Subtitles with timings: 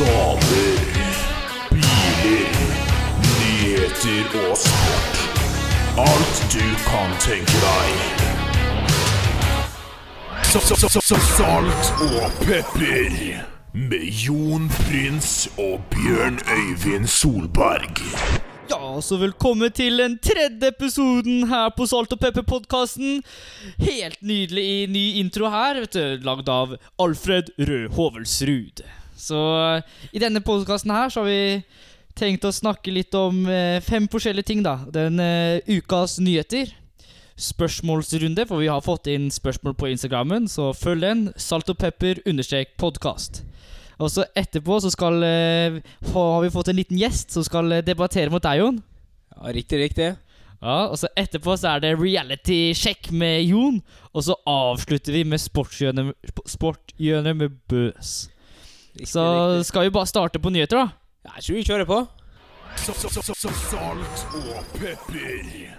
[0.00, 0.78] Damer,
[1.70, 2.52] biler,
[3.20, 5.18] nyheter og sport.
[6.00, 7.90] Alt du kan tenke deg.
[10.48, 13.18] Salt og pepper
[13.76, 18.00] med Jon Prins og Bjørn Øyvind Solberg.
[18.70, 23.20] Ja, så velkommen til den tredje episoden her på Salt og Pepper-podkasten.
[23.84, 28.80] Helt nydelig i ny intro her, vet du, lagd av Alfred Rød Hovelsrud.
[29.20, 31.62] Så eh, i denne podkasten her så har vi
[32.18, 34.80] tenkt å snakke litt om eh, fem forskjellige ting, da.
[34.90, 36.72] Den eh, ukas nyheter.
[37.40, 41.22] Spørsmålsrunde, for vi har fått inn spørsmål på Instagrammen, så følg den.
[41.40, 43.44] Salt og pepper understrek podkast.
[44.00, 45.78] Og så etterpå så skal eh,
[46.12, 48.82] har vi fått en liten gjest som skal debattere mot deg, Jon.
[49.36, 50.10] Ja, riktig, riktig.
[50.60, 53.78] Ja, og så etterpå så er det reality-sjekk med Jon.
[54.12, 58.28] Og så avslutter vi med sportshjørnet med Bøs.
[58.94, 59.66] Riktig Så riktig.
[59.70, 60.88] skal vi bare starte på nyheter, da.
[61.26, 62.00] Ja, jeg tror vi kjører på.
[62.80, 65.76] Så, så, så, så, Salt og pepper.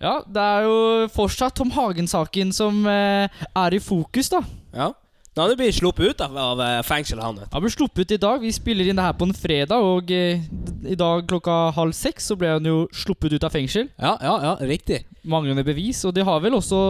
[0.00, 0.76] Ja, det er jo
[1.14, 4.42] fortsatt Tom Hagen-saken som eh, er i fokus, da.
[4.76, 4.90] Ja.
[5.36, 7.20] Nå hadde blitt sluppet ut av, av fengselet.
[7.20, 7.40] han.
[7.52, 8.38] Han ble sluppet ut i dag.
[8.40, 10.40] Vi spiller inn det her på en fredag, og eh,
[10.88, 13.90] i dag klokka halv seks så ble han jo sluppet ut av fengsel.
[14.00, 15.02] Ja, ja, ja, riktig.
[15.28, 16.00] Manglende bevis.
[16.08, 16.80] Og de har vel også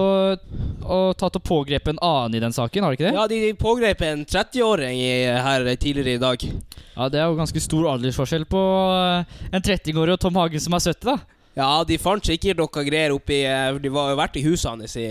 [0.87, 3.15] og tatt og pågrepet en annen i den saken, har de ikke det?
[3.19, 5.03] Ja, de pågrep en 30-åring
[5.43, 6.47] her tidligere i dag.
[6.95, 8.63] Ja, Det er jo ganske stor aldersforskjell på
[8.95, 11.19] eh, en 30-åring og Tom Hagen som er 70, da.
[11.57, 14.95] Ja, de fant sikkert noe greier oppi eh, De var jo vært i huset hans
[15.01, 15.09] i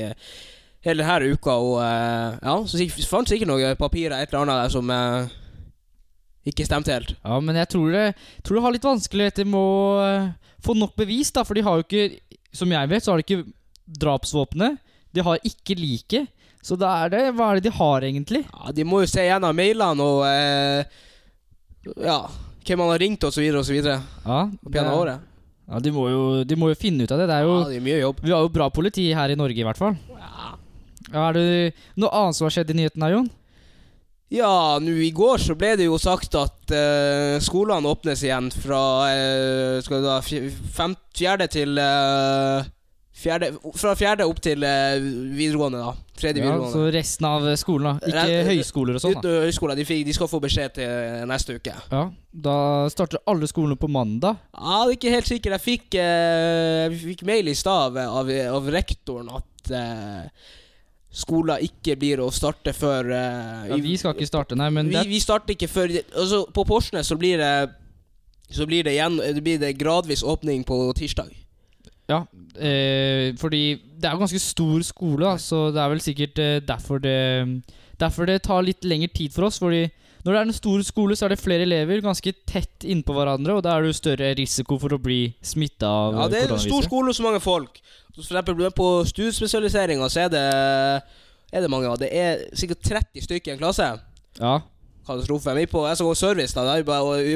[0.86, 4.62] hele denne uka, og eh, Ja, så de fant sikkert noe papirer, et eller annet
[4.64, 5.34] der som eh,
[6.52, 7.16] ikke stemte helt.
[7.26, 8.06] Ja, Men jeg tror det,
[8.46, 10.28] tror det har litt vanskeligheter med å eh,
[10.66, 11.44] få nok bevis, da.
[11.48, 13.48] For de har jo ikke, som jeg vet, så har de ikke
[14.02, 14.78] drapsvåpenet.
[15.16, 16.26] De har ikke like.
[16.66, 18.40] Så da er det Hva er det de har, egentlig?
[18.50, 20.86] Ja, De må jo se gjennom mailene og eh,
[22.02, 22.24] Ja,
[22.66, 24.00] hvem han har ringt, og så videre, og så videre.
[24.26, 25.26] Ja, Opp gjennom året.
[25.70, 27.28] ja de, må jo, de må jo finne ut av det.
[27.30, 28.22] Det er jo Ja, det er mye jobb.
[28.26, 29.94] Vi har jo bra politi her i Norge, i hvert fall.
[30.10, 30.55] Ja,
[31.14, 31.48] er det
[32.02, 33.28] noe annet som har skjedd i nyhetene, Jon?
[34.34, 38.80] Ja, nå i går så ble det jo sagt at uh, skolene åpnes igjen fra
[39.06, 42.66] uh, Skal da fem, Fjerde til uh,
[43.16, 44.98] Fjerde Fra fjerde opp til uh,
[45.38, 45.94] videregående, da.
[46.20, 48.10] Tredje Ja, så resten av skolen, da.
[48.10, 49.16] Ikke Re- høyskoler og sånn.
[49.22, 49.78] Uten høyskoler.
[49.80, 51.78] De, de skal få beskjed til neste uke.
[51.94, 52.04] Ja,
[52.50, 52.58] Da
[52.92, 54.42] starter alle skolene på mandag.
[54.58, 55.56] Ja, det er ikke helt sikkert.
[55.60, 59.76] Jeg fikk, eh, fikk mail i stad av, av, av rektoren at
[61.16, 64.98] skoler ikke blir å starte før uh, Ja, vi skal ikke starte, nei, men vi,
[64.98, 67.54] det, vi starter ikke før altså, På Porsnes så blir det
[68.52, 71.32] Så blir det, igjen, det blir det gradvis åpning på tirsdag.
[72.12, 72.20] ja,
[72.60, 73.64] eh, fordi
[73.98, 77.18] det er jo ganske stor skole, da, så det er vel sikkert eh, derfor det
[77.96, 79.56] Derfor det tar litt lengre tid for oss.
[79.62, 79.86] Fordi
[80.26, 83.60] når det er en stor skole, så er det flere elever ganske tett innpå hverandre,
[83.60, 86.54] og da er det jo større risiko for å bli smitta av Ja, det er
[86.56, 87.78] en stor skole og så mange folk.
[88.16, 90.46] For eksempel på studiespesialiseringa så er det
[91.54, 91.92] Er det mange.
[92.02, 93.86] Det er sikkert 30 stykker i en klasse.
[94.42, 94.56] Ja,
[95.06, 95.54] Katastrofe.
[95.54, 96.64] Vi på, gå service, da.
[96.66, 97.36] Det er bare, og vi,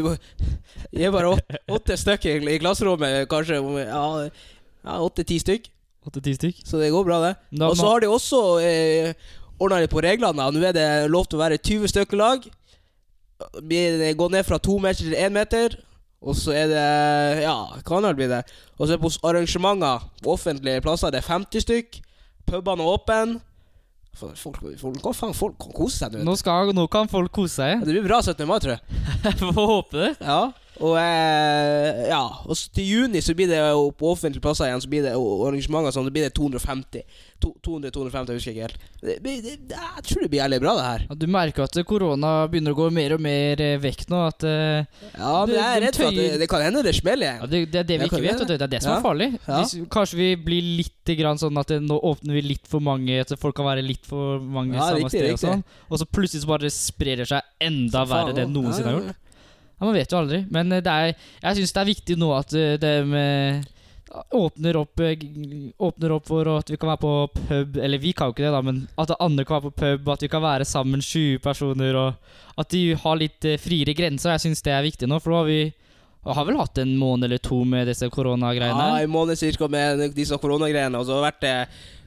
[0.98, 3.28] vi er bare åtte, åtte stykker i, klasserommet.
[3.30, 5.70] Kanskje ja, ja, åtte-ti stykk.
[6.10, 6.64] åtte-ti stykk.
[6.66, 7.36] Så det går bra, det.
[7.52, 9.14] Da Og så har de også eh,
[9.60, 10.50] ordna litt på reglene.
[10.50, 12.50] Nå er det lov til å være 20 stykker lag.
[13.40, 15.78] Gå ned fra to meter til én meter.
[16.20, 17.56] Og så er det Ja,
[17.88, 18.42] kan vel bli det?
[18.78, 22.02] Og så er det på arrangementer, offentlige plasser, det er 50 stykk.
[22.50, 23.40] Pubene er åpne.
[24.20, 26.34] Folk, folk, folk, folk kan kose seg nå.
[26.36, 27.86] Skal, nå kan folk kose Ja, seg.
[27.88, 28.44] Det blir bra 17.
[28.50, 28.82] mai, tror.
[29.24, 30.10] Jeg får håpe det.
[30.20, 30.42] Ja.
[30.80, 34.88] Og eh, ja Og til juni så blir det jo på offentlige plasser igjen Så
[34.92, 37.04] blir det arrangementer sånn, det blir det 250.
[37.40, 38.82] 200-250, jeg husker ikke helt.
[39.00, 41.04] Det, det, det, jeg tror det blir jævlig bra, det her.
[41.08, 44.20] Ja, du merker at korona begynner å gå mer og mer eh, vekk nå.
[44.28, 44.82] At uh,
[45.14, 47.54] Ja, men Det- jeg er redd for at det, det kan hende det smeller igjen.
[47.54, 48.44] det, det er det vi ikke vet.
[48.44, 48.58] det?
[48.60, 49.30] Det er det som er farlig.
[49.48, 53.16] Hvis, kanskje vi blir litt grann sånn at det, nå åpner vi litt for mange
[53.24, 55.32] At folk kan være litt for mange Ja, samme riktig, sted.
[55.34, 58.52] Og sånn Og så plutselig så bare sprer det seg enda verre det ja.
[58.52, 59.26] noensinne har gjort.
[59.80, 60.44] Ja, Man vet jo aldri.
[60.52, 63.76] Men eh, er, jeg syns det er viktig nå at eh, det med
[64.34, 65.22] Åpner opp, eh,
[65.78, 68.54] åpner opp for at vi kan være på pub Eller vi kan jo ikke det,
[68.56, 71.94] da, men at andre kan være på pub, at vi kan være sammen 20 personer,
[71.94, 74.34] og at de har litt friere grenser.
[74.34, 75.62] Jeg syns det er viktig nå, for nå har vi
[76.26, 78.88] har vel hatt en måned eller to med disse koronagreiene.
[78.92, 81.00] Ja, en måned cirka med disse koronagreiene.
[81.00, 81.56] Og så har det vært det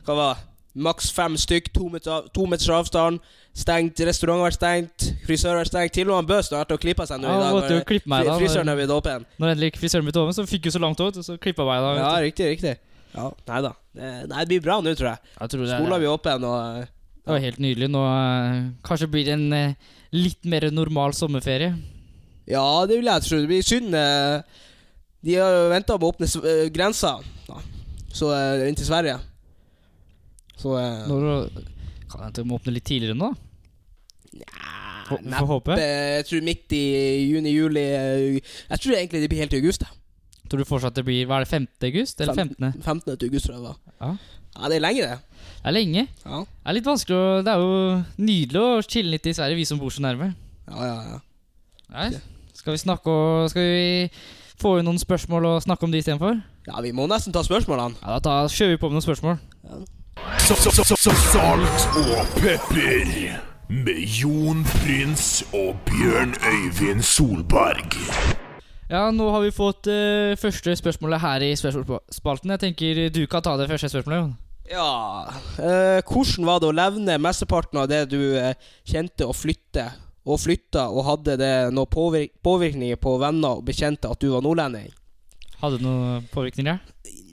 [0.03, 0.52] Hva var det?
[0.75, 3.19] Maks fem stykk, to meter, to meters avstand.
[3.53, 5.93] Stengt, restaurant har vært stengt, frisør har vært stengt.
[5.93, 7.53] Til og med Bøs vært og klippa seg nå Ja, i dag.
[7.59, 9.27] måtte jo klippe meg da, Frisøren er blitt åpen.
[9.43, 11.91] Når endelig frisøren ble åpen, så fikk hun så langt og så klippa meg da.
[12.01, 12.73] Ja, riktig, riktig.
[13.13, 13.73] Ja, Nei da.
[13.93, 15.21] Det, nei, det blir bra nå, tror jeg.
[15.37, 16.87] Jeg tror Skolen blir åpen, og
[17.23, 17.91] Det var helt nydelig.
[17.93, 18.57] Nå eh,
[18.89, 19.75] kanskje blir det en eh,
[20.17, 21.75] litt mer normal sommerferie.
[22.49, 23.43] Ja, det vil jeg tro.
[23.45, 23.93] Det blir synd.
[23.95, 24.41] eh,
[25.23, 27.19] De har venta med å åpne grensa.
[28.13, 28.33] Så
[28.67, 29.19] inn til Sverige.
[30.61, 31.49] Så eh, Når
[32.13, 33.33] Kan jeg ikke åpne litt tidligere nå?
[35.09, 35.77] Får håpe.
[35.77, 36.83] Jeg tror midt i
[37.33, 39.85] juni-juli Jeg tror egentlig det blir helt til august.
[39.85, 41.67] da Tror du fortsatt det blir Hva er det, 5.
[41.89, 42.21] august?
[42.21, 42.83] Eller 15.?
[42.83, 43.17] 15.
[43.17, 43.79] til august, tror jeg det var.
[44.01, 44.13] Ja.
[44.53, 45.19] Ja, det er lenge, det.
[45.63, 46.07] Det er lenge.
[46.27, 47.77] Ja, Det er litt vanskelig å Det er jo
[48.21, 50.35] nydelig å chille litt i Sverige, vi som bor så nærme.
[50.69, 50.97] ja, ja.
[51.15, 51.21] ja.
[51.93, 52.09] Nei,
[52.57, 54.11] skal vi snakke og Skal vi
[54.63, 56.39] få inn noen spørsmål og snakke om de istedenfor?
[56.69, 57.97] ja vi må nesten ta spørsmålene.
[58.01, 59.41] Ja, da kjører vi på med noen spørsmål.
[59.67, 59.81] Så,
[60.43, 63.11] salt og pepper
[63.71, 67.95] med Jon Prins og Bjørn Øyvind Solberg.
[68.91, 72.51] Ja, nå har vi fått uh, første spørsmålet her i spørsmålsspalten.
[72.51, 74.19] Jeg tenker du kan ta det første spørsmålet.
[74.19, 74.35] Jon.
[74.73, 74.89] Ja
[75.31, 78.51] uh, Hvordan var det å levne mesteparten av det du uh,
[78.83, 79.87] kjente og flytte?
[80.27, 84.43] Og flytta, og hadde det noen påvirk påvirkninger på venner og bekjente at du var
[84.43, 84.91] nordlending?
[85.63, 86.83] Hadde det noen påvirkninger?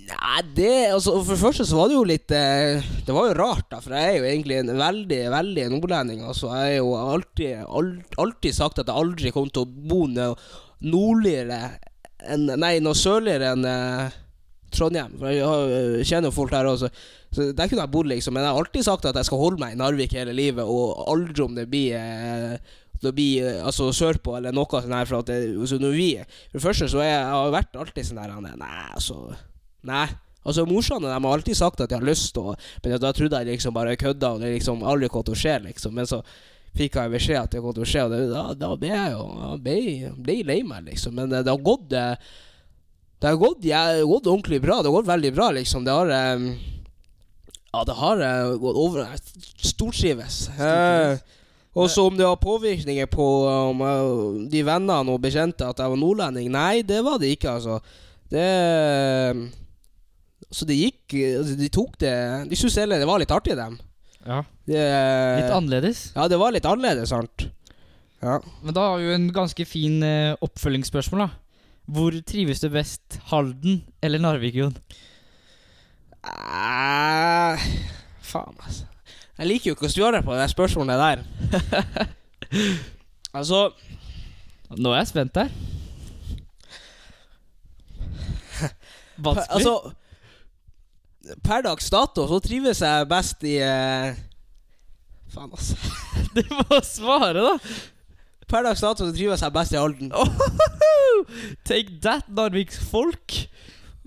[0.10, 3.36] Nei, det altså, For det første så var det jo litt eh, Det var jo
[3.38, 6.24] rart, da, for jeg er jo egentlig en veldig, veldig nordlending.
[6.26, 10.08] Altså, jeg har jo alltid, alt, alltid sagt at jeg aldri kom til å bo
[10.10, 11.62] nordligere
[12.30, 14.18] enn Nei, noe sørligere enn eh,
[14.76, 15.16] Trondheim.
[15.20, 16.92] For jeg eh, kjenner jo folk der også.
[17.30, 18.36] Så der kunne jeg bodd, liksom.
[18.36, 21.06] Men jeg har alltid sagt at jeg skal holde meg i Narvik hele livet, og
[21.10, 25.08] aldri om det blir eh, det blir altså sørpå eller noe sånt her.
[25.08, 27.80] For at det, altså, når vi For det første så er jeg, jeg har vært
[27.80, 29.22] alltid sånn der er, Nei, altså
[29.88, 30.08] Nei.
[30.50, 32.54] Altså Morsan de har alltid sagt at de har lyst å
[32.84, 35.58] Men da trodde jeg liksom bare kødda, og det liksom aldri kom til å skje,
[35.68, 35.96] liksom.
[35.96, 36.22] Men så
[36.78, 39.16] fikk jeg beskjed at det kom til å skje, og det, da, da ble jeg
[39.16, 39.80] jo da ble,
[40.16, 41.18] ble lei meg, liksom.
[41.18, 42.06] Men det, det har gått det,
[43.20, 44.80] Det har gått, ja, gått ordentlig bra.
[44.80, 45.84] Det har gått veldig bra, liksom.
[45.86, 46.50] Det har um,
[47.74, 49.12] Ja, det har uh, gått over
[49.60, 50.48] stortrives.
[50.56, 51.20] Eh,
[51.78, 55.92] og så om det har påvirkninger på um, eh, de vennene og bekjente at jeg
[55.92, 57.78] var nordlending Nei, det var det ikke, altså.
[58.30, 58.48] Det
[60.50, 62.12] Så det gikk altså, De tok det
[62.50, 63.76] De syntes heller det var litt artig, dem.
[64.26, 64.42] Ja.
[64.68, 64.80] Det,
[65.40, 66.00] Litt annerledes.
[66.16, 67.46] Ja, det var litt annerledes, sant.
[68.20, 68.40] Ja.
[68.62, 71.30] Men da har vi jo en ganske fin eh, oppfølgingsspørsmål, da.
[71.90, 73.20] Hvor trives du best?
[73.32, 74.76] Halden eller Narvik, Jon?
[76.20, 77.64] Eh,
[78.30, 78.86] faen, altså.
[79.40, 81.20] Jeg liker jo ikke å svare på det spørsmålet der.
[83.40, 83.70] altså
[84.76, 85.50] Nå er jeg spent her.
[89.26, 89.56] Vanskelig?
[89.56, 89.74] Altså
[91.44, 94.20] Per dags dato så trives jeg best i eh,
[95.30, 95.76] Faen, altså.
[96.36, 97.56] du må svare, da!
[98.50, 100.10] Per dags dato så trives jeg best i Halden.
[101.68, 103.36] Take that, Narviks folk.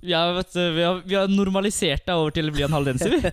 [0.02, 3.14] Ja, vet du, vi, har, vi har normalisert deg over til å bli en haldenser,
[3.14, 3.30] vi.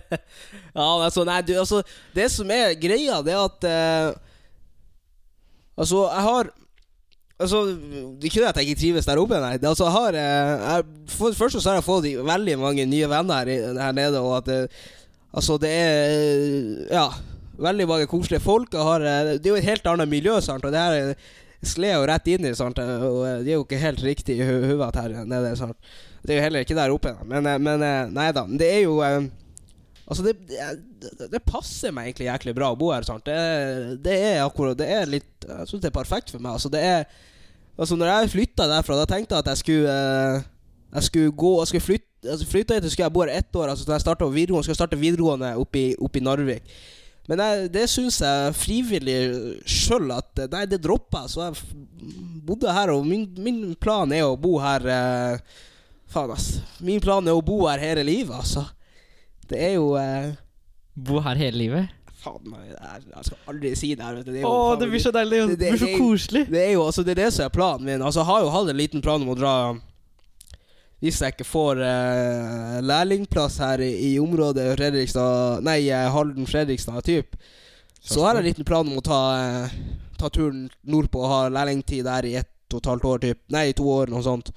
[0.70, 1.80] Ja, altså, nei, du, altså
[2.14, 4.10] Det som er greia, det er at eh,
[5.80, 6.50] Altså, jeg har
[7.40, 9.54] Altså, det er ikke det at jeg ikke trives der oppe, nei.
[9.56, 13.48] Altså, jeg har eh, jeg, For først så har jeg fått veldig mange nye venner
[13.48, 14.60] her, her nede, og at det,
[15.32, 17.08] Altså, det er Ja.
[17.60, 18.72] Veldig mange koselige folk.
[18.72, 21.32] Jeg har, eh, det er jo et helt annet miljø, sant, og det her eh,
[21.60, 24.46] skled jo rett inn i, sant, og eh, de er jo ikke helt riktig i
[24.48, 25.76] huet her nede, sant.
[26.24, 27.12] Det er jo heller ikke der oppe.
[27.28, 28.46] Men, eh, men eh, nei da.
[28.48, 29.22] Det er jo eh,
[30.10, 33.04] Altså, det, det, det passer meg egentlig jæklig bra å bo her.
[33.06, 33.28] Sant?
[33.28, 36.56] Det, det er akkurat Det er litt Jeg syns det er perfekt for meg.
[36.56, 37.04] Altså, det er
[37.80, 40.46] Altså, når jeg flytta derfra, da tenkte jeg at jeg skulle eh,
[40.92, 43.72] Jeg skulle gå Jeg skulle flytte altså, Flytta hit, skulle jeg bo her ett år.
[43.72, 46.74] Altså, når jeg starta videregående, skulle jeg starte videregående oppe i, Narvik.
[47.28, 49.18] Men jeg, det syns jeg frivillig
[49.68, 51.32] sjøl at Nei, det droppa jeg.
[51.32, 55.58] Så jeg bodde her, og min, min plan er å bo her eh,
[56.10, 56.58] Faen, ass.
[56.82, 58.66] Min plan er å bo her hele livet, altså.
[59.50, 60.32] Det er jo eh,
[61.00, 61.92] Bo her hele livet.
[62.20, 64.14] Faen jeg, skal aldri si det her.
[64.18, 64.32] vet du.
[64.32, 65.38] Det er jo faen det blir så deilig.
[65.48, 66.42] Det- Det blir så koselig.
[66.50, 68.02] Det er jo altså, det er det som er planen min.
[68.02, 69.54] Altså, jeg har jo hatt en liten plan om å dra
[71.00, 77.36] Hvis jeg ikke får uh, lærlingplass her i, i området Fredrikstad Nei, eh, Halden-Fredrikstad, typ.
[78.04, 79.20] Så har jeg en liten plan om å ta,
[79.64, 79.70] eh,
[80.20, 83.38] ta turen nordpå og ha lærlingtid der i ett og et halvt år, typ.
[83.48, 84.52] Nei, to år, noe sånt.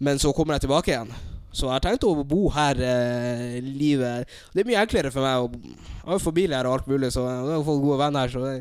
[0.00, 1.12] Men så kommer jeg tilbake igjen.
[1.54, 5.44] Så jeg har tenkt å bo her eh, livet Det er mye enklere for meg.
[5.46, 8.32] Og, Jeg har jo familie her og alt mulig, så jeg har fått gode venner.
[8.32, 8.56] Så det,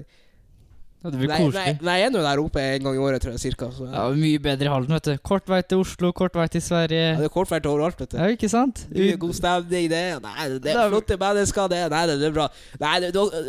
[1.03, 1.71] Ja, det blir nei, nei, koselig.
[1.83, 3.67] nei, jeg er nå der oppe en gang i året, tror jeg, cirka.
[3.75, 5.17] Så, Ja, mye bedre i Halden, vet du.
[5.27, 7.01] Kort vei til Oslo, kort vei til Sverige.
[7.09, 8.17] Ja, det er kort vei til overalt, vet du.
[8.21, 8.85] Ja, ikke sant?
[8.93, 10.03] Mye god stemning, det.
[10.23, 11.81] Nei, det Det er flotte mennesker, det.
[11.91, 12.47] Nei, det, det er bra.
[12.85, 13.43] Nei, det, dere,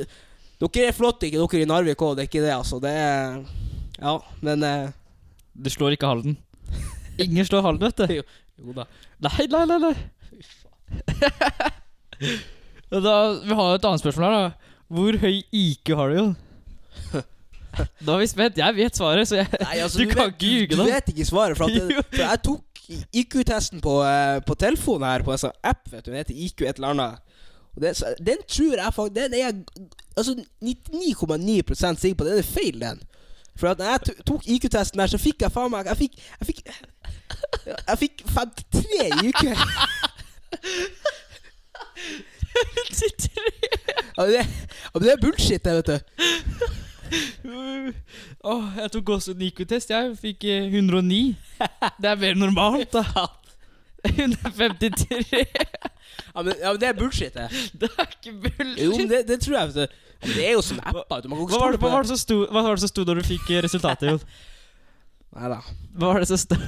[0.65, 2.17] dere er flotte, ikke dere i Narvik òg.
[2.19, 2.81] Det er ikke det, altså.
[2.83, 3.39] Det er
[4.03, 4.89] Ja, men eh,
[5.55, 6.35] Du slår ikke Halden.
[7.23, 8.23] Ingen slår Halden, vet du.
[8.59, 8.85] Jo da.
[9.25, 9.79] Nei, nei, nei.
[9.89, 9.97] nei.
[12.95, 14.35] Da, vi har et annet spørsmål her.
[14.35, 14.41] da
[14.95, 16.35] Hvor høy IQ har du, Jon?
[18.07, 18.59] Da er vi spent.
[18.61, 20.85] Jeg vet svaret, så jeg Nei, altså, Du kan vet, ikke ljuge du, nå.
[20.87, 21.57] du vet ikke svaret.
[21.59, 22.65] For, det, for jeg tok
[23.23, 25.83] IQ-testen på, eh, på telefonen her, på en sånn app.
[25.91, 27.15] vet du Den heter IQ et eller annet.
[27.75, 29.55] Og det, så, den tror jeg faktisk Den er jeg
[30.15, 30.33] altså
[30.63, 32.25] 99,9% sikker på.
[32.29, 32.99] Den er feil, den.
[33.59, 36.47] For at når jeg tok IQ-testen der, så fikk jeg faen meg Jeg fikk Jeg
[36.53, 36.61] fikk,
[37.89, 39.43] jeg fikk 53 i IQ.
[44.17, 44.45] Ja, det, ja,
[44.95, 45.99] men det er bullshit, det, vet du.
[48.45, 49.91] Åh, jeg tok også en IQ-test.
[49.91, 51.35] Jeg fikk eh, 109.
[52.03, 53.27] Det er mer normalt, da.
[54.05, 55.25] 153.
[56.35, 57.49] Ja, men, ja, men det er bullshit, det.
[57.81, 58.85] Det er ikke bullshit.
[58.85, 59.69] Jo, men det, det tror jeg.
[59.69, 59.81] Vet du.
[60.15, 61.05] Ja, men det er jo som apper.
[61.15, 61.29] vet du.
[61.29, 62.77] Man kan ikke Hva var, stole det, på hva, var det som sto, hva var
[62.77, 64.23] det som sto da du fikk eh, resultatet, Jon?
[65.35, 65.63] Nei da.
[65.99, 66.61] Hva var det som sto?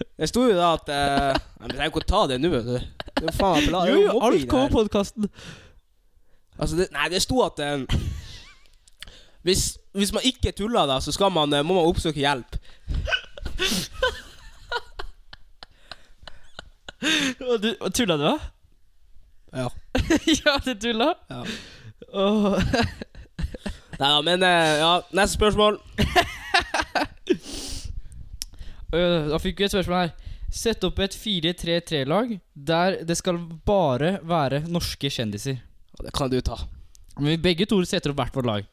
[0.00, 2.76] Det sto jo da at uh, Jeg trenger ikke å ta det nå, vet du.
[3.20, 4.68] Det er faen meg pla- Jo, det er jo, mobbing, alt det kom her.
[4.72, 5.28] på podkasten.
[6.60, 7.84] Altså, det, nei, det sto at eh,
[9.48, 9.62] hvis,
[9.96, 12.58] hvis man ikke tuller, da, så skal man, eh, må man oppsøke hjelp.
[17.94, 18.38] Tulla du, da?
[19.52, 19.70] Ja.
[20.44, 21.14] ja, du tulla?
[21.28, 21.44] Ja.
[22.12, 22.58] Åh.
[24.00, 25.80] Nei da, men eh, ja, neste spørsmål.
[28.94, 30.12] Øh, Da fikk vi et spørsmål her.
[30.50, 35.60] Sett opp et 4-3-3-lag der det skal bare være norske kjendiser.
[36.00, 36.56] Det kan du ta.
[37.18, 38.66] Men vi begge to setter opp hvert vårt lag.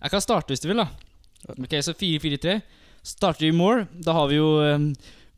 [0.00, 0.88] Jeg kan starte hvis du vil, da.
[1.54, 2.60] Ok, Så 4-4-3.
[3.02, 3.86] Starter i mål.
[3.92, 4.90] Da har vi jo um,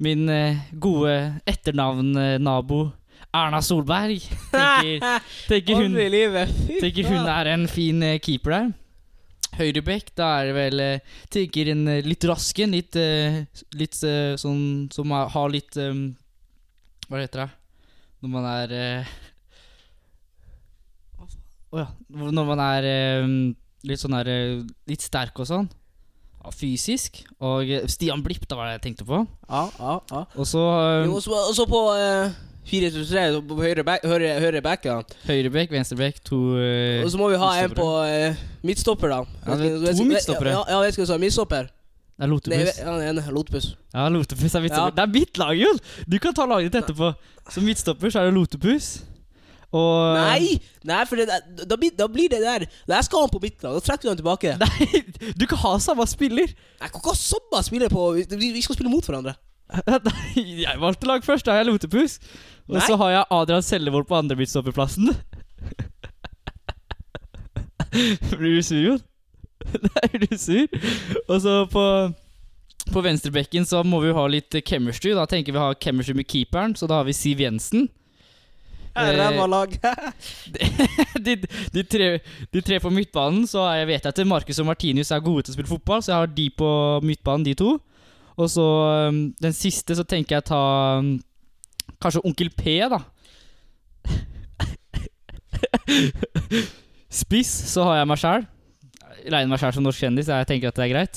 [0.03, 1.13] min uh, gode
[1.47, 2.91] etternavn-nabo
[3.35, 4.23] Erna Solberg.
[4.51, 5.21] Tenker,
[5.51, 5.95] tenker, hun,
[6.81, 8.73] tenker hun er en fin uh, keeper der.
[9.59, 12.73] Høyrebekk, da er det vel eh, Tenker en eh, litt rask en.
[12.73, 13.43] Litt, eh,
[13.77, 16.07] litt sånn som har, litt um,
[17.09, 17.51] Hva heter det?
[18.23, 18.75] Når man er
[21.21, 21.29] Å
[21.73, 21.89] Å ja.
[22.09, 22.89] Når man er
[23.25, 23.37] um,
[23.89, 25.69] litt sånn eh, Litt sterk og sånn.
[26.43, 27.21] Ja, fysisk.
[27.45, 29.21] Og Stian Blipp, da var det jeg tenkte på.
[29.47, 30.25] Ja, ja, ja.
[30.35, 32.33] Og så um, Jo, Og og så på uh,
[32.71, 35.01] 4-3 på høyre back, høyre, høyre back ja.
[35.27, 39.21] høyrebekk, venstrebekk, to uh, Og så må vi ha en på uh, midtstopper, da.
[39.47, 40.55] Ja, det er to midtstoppere.
[40.55, 41.71] Ja, ja, jeg skal si midtstopper.
[42.13, 42.77] Det er Lotepus.
[42.79, 43.25] ja, den ene.
[43.35, 43.73] Lotepus.
[43.91, 44.93] Ja, Lotepus er midtstopper.
[44.93, 44.97] Ja.
[44.99, 45.81] Det er mitt lag, Jon!
[46.07, 47.15] Du kan ta laget ditt etterpå.
[47.51, 48.93] Som midtstopper så er det Lotepus.
[49.73, 50.59] Og Nei!
[50.85, 51.27] Nei, for det,
[51.65, 53.79] da, da blir det der Der skal han på midtlag.
[53.79, 54.57] Da trekker du han tilbake.
[54.61, 55.03] Nei,
[55.41, 56.53] du kan ha samme spiller!
[56.53, 59.35] Jeg kan ikke ha samme spiller på Vi, vi skal spille mot hverandre.
[60.65, 61.47] Jeg valgte lag først.
[61.47, 62.19] Da har jeg Lotepus.
[62.69, 62.87] Og Nei.
[62.87, 65.13] så har jeg Adrian Sellevold på andre midtstopperplassen.
[68.39, 69.01] Blir du sur, Jon?
[69.87, 70.67] Nei, blir du sur?
[71.29, 71.85] Og så på
[72.91, 75.13] på venstrebekken så må vi ha litt chemistry.
[75.15, 77.87] Da tenker vi å ha chemistry med keeperen, så da har vi Siv Jensen.
[78.93, 79.77] Eh, Ræva lag.
[81.27, 81.37] de,
[81.73, 82.09] de, tre,
[82.53, 85.55] de tre på midtbanen, så jeg vet jeg at Marcus og Martinius er gode til
[85.55, 86.73] å spille fotball, så jeg har de på
[87.07, 87.77] midtbanen, de to.
[88.37, 88.65] Og så
[89.09, 90.63] um, den siste, så tenker jeg ta
[91.01, 91.21] um,
[92.03, 92.99] kanskje Onkel P, da.
[97.23, 98.43] Spiss, så har jeg meg sjæl.
[99.23, 101.17] Regner meg sjæl som norsk kjendis, jeg tenker at det er greit.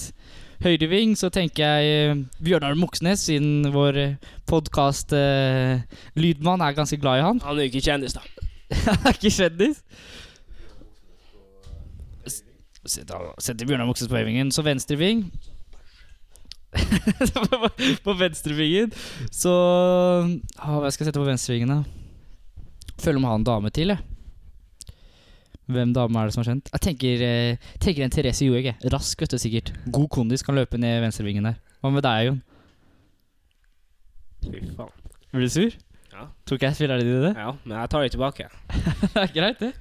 [0.63, 3.93] Høyreving, så tenker jeg eh, Bjørnar Moxnes, siden vår
[4.47, 7.37] podkast-lydmann er ganske glad i han.
[7.43, 8.21] Han er jo ikke kjendis, da.
[8.87, 9.77] Han er ikke kjendis.
[12.85, 14.49] Setter Bjørnar Moxnes på høyvingen.
[14.53, 15.19] Så venstreving
[18.05, 18.91] På- venstrevingen
[19.33, 19.51] så
[20.59, 21.79] ah, Hva skal jeg sette på venstrevingen, da?
[23.01, 23.99] Føler om å ha en dame til, jeg.
[25.71, 26.69] Hvem dame er det som har kjent?
[26.75, 28.67] Jeg tenker, eh, tenker en Therese Johaug.
[28.93, 29.71] Rask, vet du, sikkert.
[29.91, 31.57] God kondis, kan løpe ned venstrevingen der.
[31.81, 32.37] Hva med deg, Jon?
[34.45, 34.91] Fy faen.
[35.33, 35.73] Blir du sur?
[36.15, 36.27] Ja.
[36.47, 37.31] Tok jeg spiller deg i det?
[37.35, 38.45] Ja, men jeg tar det tilbake.
[39.15, 39.71] det er greit, det.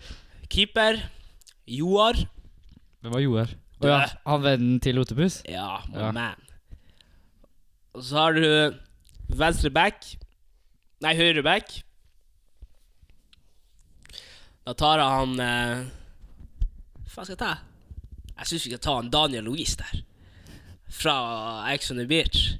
[0.50, 0.98] Keeper
[1.70, 2.18] Joar.
[3.04, 3.52] Hvem var Joar?
[3.84, 5.42] Å ja, han vennen til Otepus?
[5.50, 6.10] Ja, my Ja.
[6.16, 6.40] man.
[7.94, 8.44] Og så har du
[9.38, 10.16] venstre back.
[11.02, 11.76] Nei, høyre back.
[14.64, 15.84] Da tar jeg han eh,
[17.12, 17.52] Hva skal jeg ta?
[18.34, 20.02] Jeg syns vi skal ta han Daniel Louise der.
[20.90, 21.16] Fra
[21.72, 22.54] Ex on the Beach.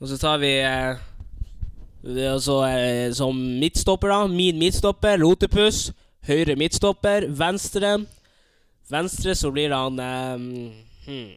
[0.00, 0.96] Og så tar vi eh,
[2.32, 4.26] altså, eh, Som midtstopper, da.
[4.26, 5.92] Min midtstopper, Lotepus.
[6.26, 7.28] Høyre midtstopper.
[7.28, 8.06] Venstre.
[8.90, 10.38] Venstre så blir han eh,
[11.06, 11.30] hmm.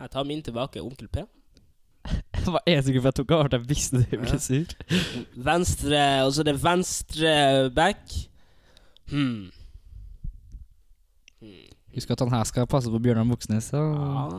[0.00, 0.82] Jeg tar min tilbake.
[0.82, 1.24] Onkel P.
[2.40, 4.70] Det var på at jeg tok av, jeg visste du ble sur.
[5.36, 7.32] Venstre Og så er det venstre
[7.76, 8.14] back.
[9.10, 9.50] Hmm.
[11.40, 11.66] Hmm.
[11.94, 13.72] Husk at han her skal passe på Bjørnar Moxnes.
[13.74, 13.84] Ja,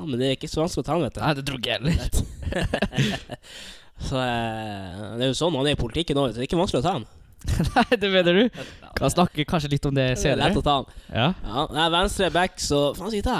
[0.08, 1.22] men det er ikke så vanskelig å ta han, vet du.
[1.22, 3.10] Nei, det tror ikke jeg heller.
[4.02, 6.58] Så eh, det er jo sånn han er i politikken nå, så det er ikke
[6.58, 7.04] vanskelig å ta han.
[7.76, 8.62] Nei, det mener du?
[8.98, 10.58] Kan snakke kanskje litt om det Det er lett senere.
[10.58, 10.88] å ta han.
[11.10, 11.28] Ja.
[11.46, 13.40] Ja, nei, venstre back, så Faen, skal jeg ta?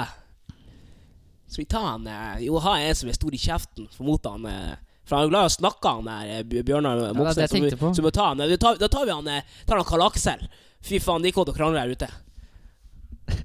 [1.52, 2.06] Skal vi tar han
[2.40, 4.72] Jo, Jo, ha en som er stor i kjeften, for mot han eh,
[5.04, 7.42] For han er glad i å snakke, han der eh, Bjørnar det det Moxnes.
[7.44, 7.86] jeg tenkte på.
[7.92, 8.40] Så vi må ta han.
[8.40, 10.40] Da tar, tar vi han eh, tar han Karl Aksel.
[10.82, 12.08] Fy faen, de kommer til å krangle her ute.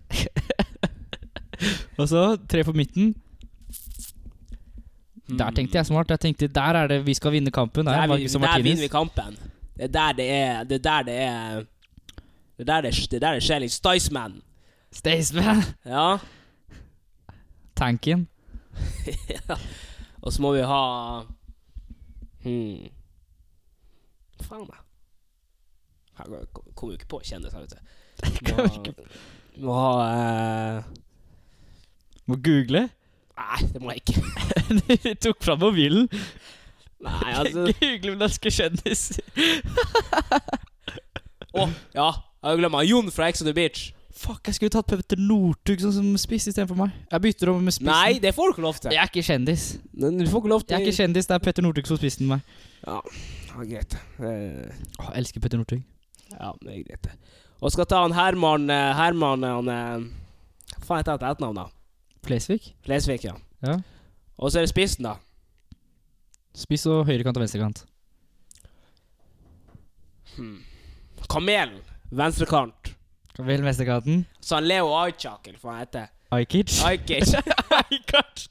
[1.97, 3.15] Og så tre på midten.
[5.27, 6.09] Der tenkte jeg smart.
[6.13, 7.85] Jeg tenkte Der er det vi skal vinne kampen.
[7.85, 9.37] Der, Der, er vi, der vinner vi kampen.
[9.77, 11.63] Det er der det er Det er der det er
[12.57, 13.71] Det er der det, det, er der det skjer litt.
[13.75, 14.41] Staysman.
[14.95, 15.63] Staysman.
[15.85, 16.17] Ja.
[17.77, 18.27] Tanken.
[19.35, 19.57] ja.
[20.21, 20.81] Og så må vi ha
[22.43, 22.89] hmm.
[24.43, 24.81] Faen, da.
[26.17, 27.79] Jeg kom- kommer jo ikke på kjendiser, vet du.
[28.47, 28.93] Må ha,
[29.57, 30.83] må ha eh,
[32.25, 32.87] Må google.
[33.37, 34.21] Nei, det må jeg ikke.
[34.97, 36.07] Du tok fram mobilen.
[37.05, 39.21] Nei, altså Google norske kjendiser.
[41.53, 42.07] Å, ja.
[42.47, 42.81] Jeg glemt.
[42.89, 43.91] Jon fra Ex on the Beach.
[44.17, 46.93] Fuck, jeg skulle tatt Petter Northug sånn som spiss istedenfor meg.
[47.11, 47.91] Jeg bytter over med spissen.
[47.91, 48.95] Nei, det får du ikke lov til.
[48.95, 49.65] Jeg er ikke kjendis.
[49.93, 51.99] Men Du får ikke lov til Jeg er ikke kjendis, det er Petter Northug som
[52.01, 52.55] spissen meg.
[52.81, 52.97] Ja,
[53.51, 53.93] ja greit.
[54.17, 55.83] Eh, Åh, jeg elsker Petter Northug.
[56.31, 57.05] Ja, det er greit.
[57.05, 57.13] det.
[57.61, 60.09] Og skal ta han Herman eh, Herman han eh,
[60.77, 61.67] Hva faen heter han til etternavn, da?
[62.27, 62.59] Flesvig.
[62.85, 63.37] Flesvig, ja.
[63.65, 63.77] Ja.
[64.41, 65.15] Og så er det spissen, da.
[66.57, 67.85] Spiss og høyrekant og venstrekant.
[70.35, 70.59] Hmm.
[71.29, 71.79] Kamelen.
[72.09, 72.96] Venstrekant.
[73.45, 74.25] Vel venstrekanten.
[74.41, 76.07] Så han Leo Ajkakel får han hete.
[76.31, 76.79] Ajkic.
[76.83, 77.33] Ajkic.
[77.79, 78.47] Ajkic.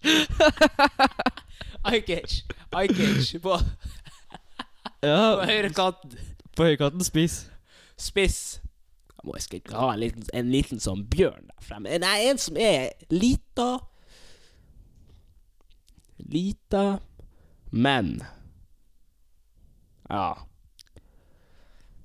[1.85, 2.37] Ajkic.
[2.73, 3.59] Ajkic på, på
[5.03, 6.15] Ja, høyre høyrekanten.
[6.57, 7.51] på høyrekanten spiss.
[7.99, 8.39] Spiss.
[9.17, 11.99] Jeg må jeg ha en liten, en liten sånn bjørn der fremme.
[11.99, 13.79] Nei, en som er lita
[16.19, 16.99] Lita,
[17.71, 18.23] men
[20.11, 20.35] Ja.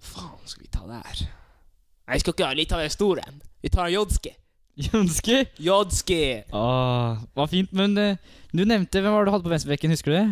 [0.02, 1.22] Faen, skal vi ta der?
[2.12, 3.24] Nei, vi skal ikke ha litt av den store.
[3.64, 4.34] Vi tar Jodski.
[4.84, 5.38] Jonski.
[5.64, 6.18] Jodski.
[6.52, 8.18] Åh, var fint, men uh,
[8.52, 10.26] du nevnte Hvem var det du hadde på venstrebekken, husker du det?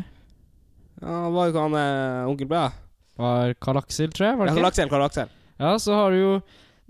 [0.99, 2.65] Ja, var jo ikke han uh, onkel Blæ?
[3.19, 4.39] Var Karl Aksel, tror jeg?
[4.41, 5.31] var Ja, det Karl Aksel, Karl Aksel.
[5.59, 6.33] Ja, så har du jo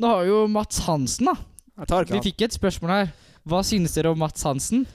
[0.02, 1.36] Nå har jo Mats Hansen, da.
[1.84, 2.25] Jeg tar ikke Vi han.
[2.32, 3.13] fikk et spørsmål her.
[3.45, 4.88] Hva synes dere om Mats Hansen?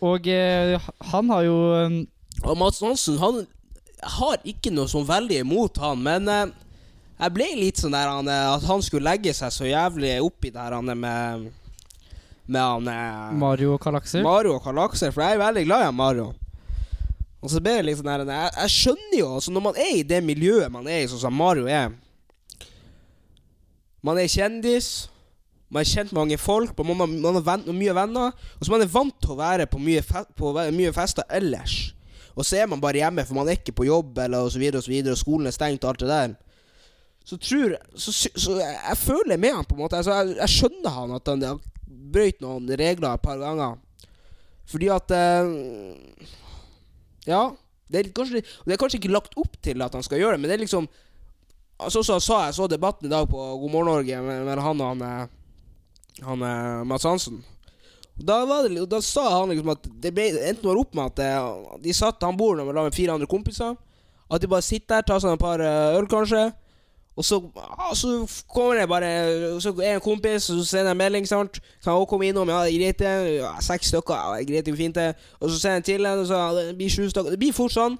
[0.00, 1.96] Og uh, han har jo eh,
[2.46, 3.42] Og Mats Hansen, han
[4.16, 6.32] har ikke noe sånn veldig imot han, men
[7.20, 10.52] jeg ble litt sånn der han, eh, at han skulle legge seg så jævlig oppi
[10.54, 11.48] her han er med
[12.50, 14.24] Med han eh, Mario og Karl Aksel.
[14.26, 16.32] Mario og Karl Aksel, for jeg er veldig glad i Mario.
[17.40, 19.92] Og så ble det litt sånn der jeg, jeg skjønner jo, altså når man er
[20.00, 21.92] i det miljøet man er i, sånn som Mario er
[24.02, 25.08] Man er kjendis.
[25.68, 28.32] Man har kjent mange folk, man, man, man har venn, mye venner.
[28.56, 31.74] Og så man er vant til å være på mye, fe, på mye fester ellers.
[32.32, 34.58] Og så er man bare hjemme, for man er ikke på jobb, eller og så
[34.62, 36.34] videre og så videre, og skolen er stengt og alt det der.
[37.24, 39.96] Så tror Så, så jeg, føler med han, på en måte.
[40.00, 41.60] Altså, jeg, jeg skjønner han at han,
[42.10, 43.78] brøyt noen regler et par ganger.
[44.70, 46.26] Fordi at eh,
[47.28, 47.50] Ja.
[47.90, 50.40] Det er, kanskje, det er kanskje ikke lagt opp til at han skal gjøre det,
[50.40, 50.84] men det er liksom
[51.80, 54.82] Altså, så sa jeg så debatten i dag på God morgen Norge med, med han
[54.84, 57.38] og han, eh, han eh, Mads Hansen.
[58.20, 61.78] Da, det, da sa han liksom at det ble, enten var opp med at eh,
[61.80, 63.78] de satt Han bor sammen med fire andre kompiser.
[64.28, 66.50] At de bare sitter der, tar seg et par øl, kanskje.
[67.20, 68.14] Og så, ah, så
[68.48, 69.10] kommer det bare
[69.60, 71.26] Så er en kompis, og så sender jeg en melding.
[71.28, 72.48] sant Kan også komme innom.
[72.48, 73.14] Ja, greit, det.
[73.36, 74.16] Ja, seks stykker.
[74.16, 75.10] Ja, er greit, det fint, det.
[75.40, 77.36] Og så sender jeg til en, og så ja, det blir sju stykker.
[77.36, 77.98] Det blir fort sånn.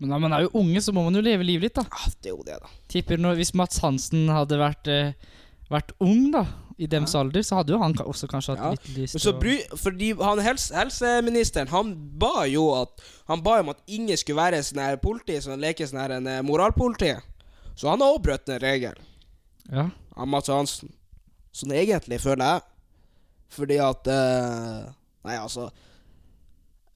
[0.00, 1.84] Men når man er jo unge, så må man jo leve livet litt, da.
[1.84, 2.72] Ja, det er jo det, da.
[2.88, 5.12] Tipper når, Hvis Mats Hansen hadde vært, eh,
[5.68, 6.46] vært ung, da,
[6.80, 8.70] i dems alder, så hadde jo han også kanskje hatt Ja.
[8.70, 12.88] litt lyst til bry, fordi han helse, helseministeren Han ba jo at
[13.28, 16.26] Han ba om at ingen skulle være sånn her politi som leker sånn her en
[16.26, 17.12] eh, moralpoliti.
[17.80, 18.98] Så han har også brutt en regel,
[19.72, 19.86] Ja.
[20.16, 20.90] han Mats Hansen.
[21.56, 22.62] Sånn egentlig, føler jeg.
[23.56, 24.90] Fordi at eh,
[25.26, 25.70] Nei, altså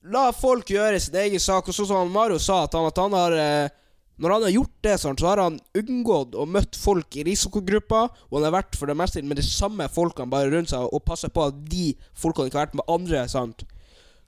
[0.05, 1.66] La folk gjøre sin egen sak.
[1.68, 3.73] Og sånn som Mario sa, at han, at han har eh,
[4.20, 8.12] Når han har gjort det, sånn, så har han unngått å møtt folk i risikogrupper.
[8.31, 11.03] Og han har vært for det meste med de samme folkene bare rundt seg og
[11.09, 13.25] passet på at de folkene ikke har vært med andre.
[13.33, 13.64] sant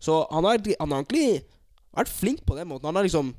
[0.03, 1.45] Så han har, egentlig- han har egentlig
[1.95, 2.87] vært flink på den måten.
[2.91, 3.35] Han har liksom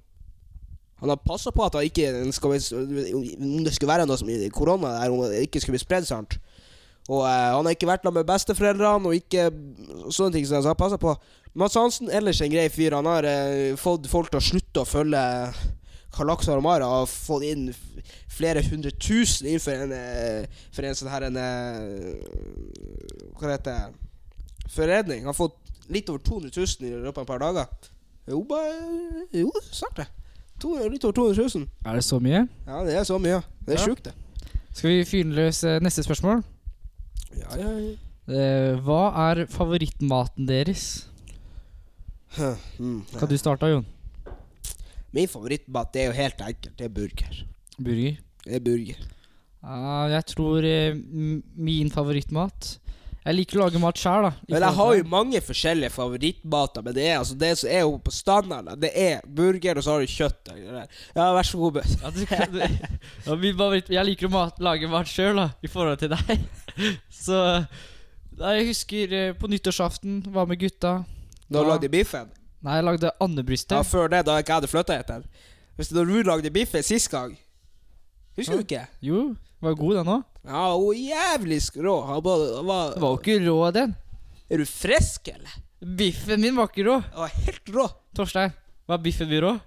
[1.02, 4.96] Han har passa på at det ikke skal, om det skulle være noe som korona
[4.98, 6.08] der, om det ikke skulle bli spredd.
[6.10, 6.40] sant
[7.08, 9.50] Og eh, han har ikke vært med besteforeldrene og ikke
[10.10, 10.48] sånne ting.
[10.48, 11.14] Så han har passa på.
[11.58, 12.98] Mads Hansen ellers en grei fyr.
[12.98, 15.22] Han har eh, fått folk til å slutte å følge
[16.18, 16.90] Karl Aksel og Mara.
[17.00, 17.70] Har fått inn
[18.34, 22.20] flere hundre tusen innenfor en, eh, for en sånn her en eh,
[23.38, 24.68] Hva heter det?
[24.74, 25.24] Forredning.
[25.26, 25.58] Han har fått
[25.94, 27.92] litt over 200 000 i løpet av et par dager.
[28.28, 30.08] Jo, bare Jo, snart det.
[30.62, 31.68] To, litt over 200 000.
[31.86, 32.48] Er det så mye?
[32.66, 33.42] Ja, det er så mye.
[33.66, 33.86] Det er Ja.
[33.86, 34.14] sjukt, det.
[34.74, 36.44] Skal vi fyre løs eh, neste spørsmål?
[37.38, 37.96] Ja, ja, ja.
[38.28, 41.08] Uh, hva er favorittmaten deres?
[42.78, 43.06] Mm.
[43.18, 43.86] Kan du starte, Jon?
[45.16, 46.74] Min favorittmat er jo helt enkelt.
[46.78, 47.38] Det er burger.
[47.80, 48.18] Burger.
[48.44, 49.06] Det er burger.
[49.64, 51.00] Uh, jeg tror uh,
[51.56, 52.74] min favorittmat
[53.28, 54.30] Jeg liker å lage mat sjøl, da.
[54.48, 57.98] Men jeg har jo mange forskjellige favorittmater, men det er altså det som er jo
[58.00, 58.78] på standarden.
[58.80, 60.52] Det er burger, og så har du kjøtt.
[60.54, 60.86] eller.
[61.18, 61.98] Ja, vær så god, Bøs.
[62.00, 66.48] Ja, du, du, jeg liker å mat, lage mat sjøl, da, i forhold til deg.
[67.28, 67.42] Så
[68.38, 71.02] Jeg husker eh, på nyttårsaften, var med gutta.
[71.50, 71.68] Da Ja.
[71.74, 72.32] lagde biffen.
[72.64, 73.12] Nei, jeg lagde
[73.76, 75.28] Ja, før det, da jeg ikke hadde flytta etter.
[75.76, 77.36] Hvis du lagde biffen sist gang
[78.38, 78.86] Husker du ikke?
[79.02, 80.24] Jo, var god den òg.
[80.48, 81.96] Ja, hun er jævlig rå.
[82.08, 83.96] Han bare, han var, Den var jo ikke rå, den.
[84.48, 85.58] Er du frisk, eller?
[85.98, 87.00] Biffen min var ikke rå.
[87.12, 87.88] Han var helt rå.
[88.16, 88.56] Torstein,
[88.88, 89.58] var biffen min rå?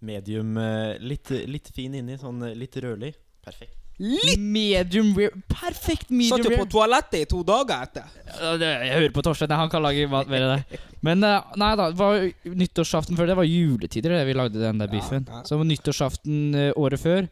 [0.00, 3.12] Medium eh, litt, litt fin inni, sånn eh, litt rødlig.
[3.44, 3.76] Perfekt.
[4.00, 4.38] Litt!
[4.40, 5.42] Medium rare.
[5.52, 8.06] Perfekt medium Satt jo på toalettet i to dager etter.
[8.30, 10.80] Ja, det, jeg hører på Torstein, han kan lage mat mer enn det.
[11.04, 12.24] Men eh, nei da, det var
[12.62, 15.28] nyttårsaften før det var juletider det vi lagde den der biffen.
[15.28, 15.42] ja.
[15.48, 17.28] Så nyttårsaften eh, året før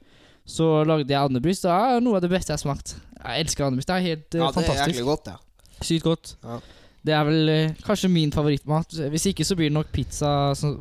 [0.49, 1.67] så lagde jeg andebryst.
[1.67, 2.97] Det er noe av det beste jeg har smakt.
[3.19, 3.91] Jeg elsker andebryst.
[3.91, 5.05] Det er helt fantastisk Ja, det er fantastisk.
[5.05, 5.85] godt, ja.
[5.85, 6.35] Sykt godt.
[6.43, 6.59] Ja.
[7.09, 8.97] Det er vel eh, kanskje min favorittmat.
[9.13, 10.31] Hvis ikke så blir det nok pizza,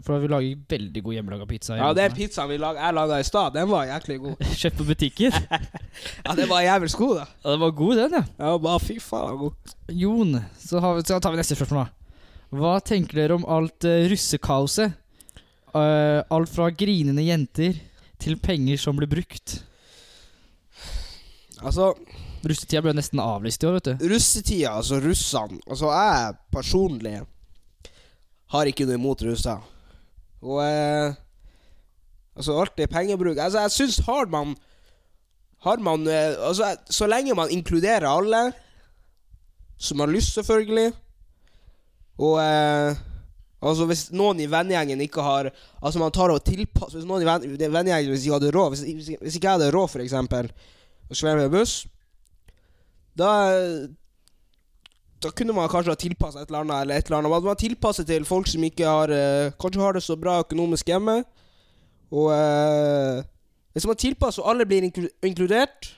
[0.04, 1.78] for vi lager veldig god hjemmelaga pizza.
[1.78, 4.48] Ja, den pizzaen vi lag, jeg laga i stad, den var jæklig god.
[4.62, 5.38] Kjøpt på butikken.
[6.26, 7.26] Ja, den var jævlig god, da.
[7.44, 8.24] Ja, den var god, den, ja.
[8.38, 9.76] Ja, bare fy faen god.
[9.90, 12.18] Jon, så, har vi, så tar vi neste spørsmål, da.
[12.58, 14.98] Hva tenker dere om alt uh, russekaoset?
[15.74, 17.76] Uh, alt fra grinende jenter
[18.22, 19.60] til penger som blir brukt.
[21.64, 21.94] Altså,
[22.48, 24.10] Russetida ble nesten avlyst i år, vet du.
[24.14, 27.16] russetida, altså russene Altså, jeg personlig
[28.54, 29.64] har ikke noe imot russer.
[30.46, 31.18] Og eh,
[32.38, 34.54] Altså, alt er pengebruk Altså, jeg syns har man
[35.66, 38.52] Har man eh, Altså, så lenge man inkluderer alle,
[39.78, 40.92] som har lyst, selvfølgelig,
[42.18, 42.96] og eh,
[43.58, 45.48] Altså Hvis noen i vennegjengen ikke har
[45.82, 48.84] Altså man tar og tilpasser Hvis noen i venn- vennegjengen Hvis ikke hadde råd Hvis,
[48.86, 50.52] hvis, hvis ikke jeg hadde råd, for eksempel,
[51.10, 51.80] å svømme med buss,
[53.18, 53.32] da
[55.24, 56.82] Da kunne man kanskje ha tilpassa et eller annet.
[56.84, 60.04] Eller et eller annet Man tilpasser til folk som ikke har eh, Kanskje har det
[60.06, 61.24] så bra økonomisk hjemme.
[62.14, 63.24] Og eh,
[63.74, 65.90] hvis man tilpasser og alle blir inkludert,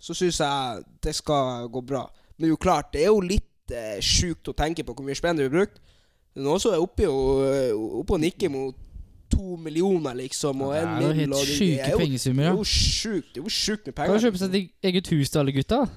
[0.00, 2.02] så syns jeg det skal gå bra.
[2.38, 5.38] Men jo klart, det er jo litt eh, sjukt å tenke på hvor mye spenn
[5.38, 5.80] det blir brukt.
[6.34, 8.74] Det så er oppe, eh, oppe og nikker mot
[9.30, 10.62] to millioner, liksom.
[10.62, 13.34] Og Det er jo helt og sjuke er pengesummer, Det er jo sjukt.
[13.34, 14.20] Det er jo sjukt med Kan penger.
[14.20, 15.88] jo kjøpe seg et eget hus til alle gutta.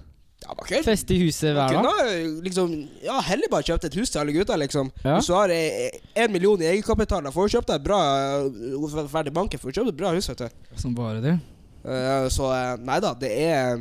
[0.43, 2.43] Ja, man kan- Feste i huset hver dag.
[2.43, 4.91] liksom Ja, heller bare kjøpt et hus til alle gutta, liksom.
[5.03, 5.15] Ja.
[5.17, 7.99] Hvis du har én million i egenkapital, da får du kjøpt deg bra
[8.45, 10.49] uh, Ferdig banken, får du kjøpt et bra hus, vet du.
[10.75, 11.39] Som bare det.
[11.85, 13.77] Uh, så eh, nei da, det er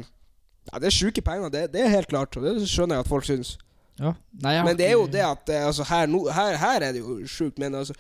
[0.72, 2.36] Ja, det er sjuke penger, det, det er helt klart.
[2.36, 3.58] Og det skjønner jeg at folk syns.
[4.02, 4.12] Ja.
[4.42, 7.20] Nei, Men det er jo det at eh, altså, her, her, her er det jo
[7.30, 7.94] sjukt, men altså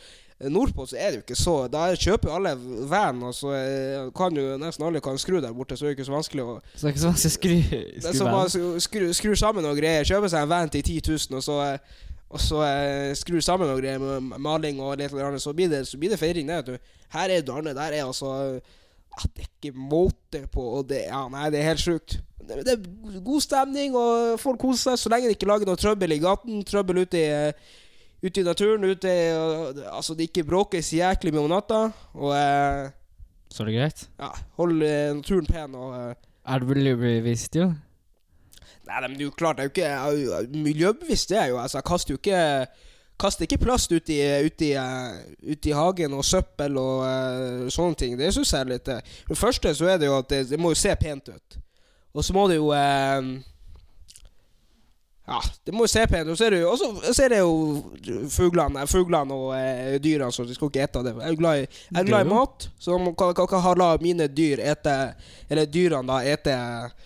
[0.50, 2.52] Nordpå så er det jo ikke så Da kjøper jo alle
[2.90, 6.00] van, og så eh, kan jo nesten alle kan skru der borte, så er det
[6.00, 8.48] ikke så vanskelig å Så det er ikke så vanskelig å skru, Det er skru
[8.54, 10.08] som skru, skru, sammen og greier.
[10.08, 13.70] Kjøpe seg en van til 10 000, og så, eh, og så eh, skru sammen
[13.70, 16.50] og greier med maling og litt eller annet, så blir det, så blir det feiring.
[16.50, 16.80] Det.
[17.14, 17.78] Her er det annet.
[17.78, 18.32] Der er altså
[19.12, 20.62] at Det er ikke måte på.
[20.78, 22.18] Og det, ja, nei, det er helt sjukt.
[22.48, 25.78] Det, det er god stemning, og folk koser seg så lenge de ikke lager noe
[25.80, 26.64] trøbbel i gaten.
[26.66, 27.78] Trøbbel ute i, eh,
[28.24, 28.84] ute i naturen.
[28.88, 31.80] Ute i, og, altså, det ikke bråkes jæklig mye om natta.
[32.18, 32.90] Og eh,
[33.52, 34.04] Så er det greit.
[34.18, 35.74] ja, hold eh, naturen pen.
[35.74, 35.96] og...
[36.10, 37.68] Eh, Er du miljøbevisst, jo?
[38.82, 41.44] Nei, men det er jo klart, det er jo ikke jeg er Miljøbevisst det er
[41.46, 41.58] jeg jo.
[41.62, 42.40] Altså, jeg kaster jo ikke
[43.22, 47.68] Kaster ikke plast ut i, ut, i, eh, ut i hagen og søppel og uh,
[47.70, 48.16] sånne ting.
[48.18, 48.98] Det syns jeg er litt uh.
[49.28, 51.58] For det første så er det jo at det, det må jo se pent ut.
[52.12, 53.30] Og så må du jo eh,
[55.22, 56.32] Ja, det må jo se pent ut.
[56.34, 56.72] Og så er det jo,
[57.22, 61.12] er jo fuglene, fuglene og eh, dyrene, så de skal ikke ete det.
[61.14, 63.90] Jeg er glad i, jeg er glad i Det mat, så man kan ikke la
[64.02, 64.96] mine dyr ete
[65.48, 66.56] Eller dyrene da ete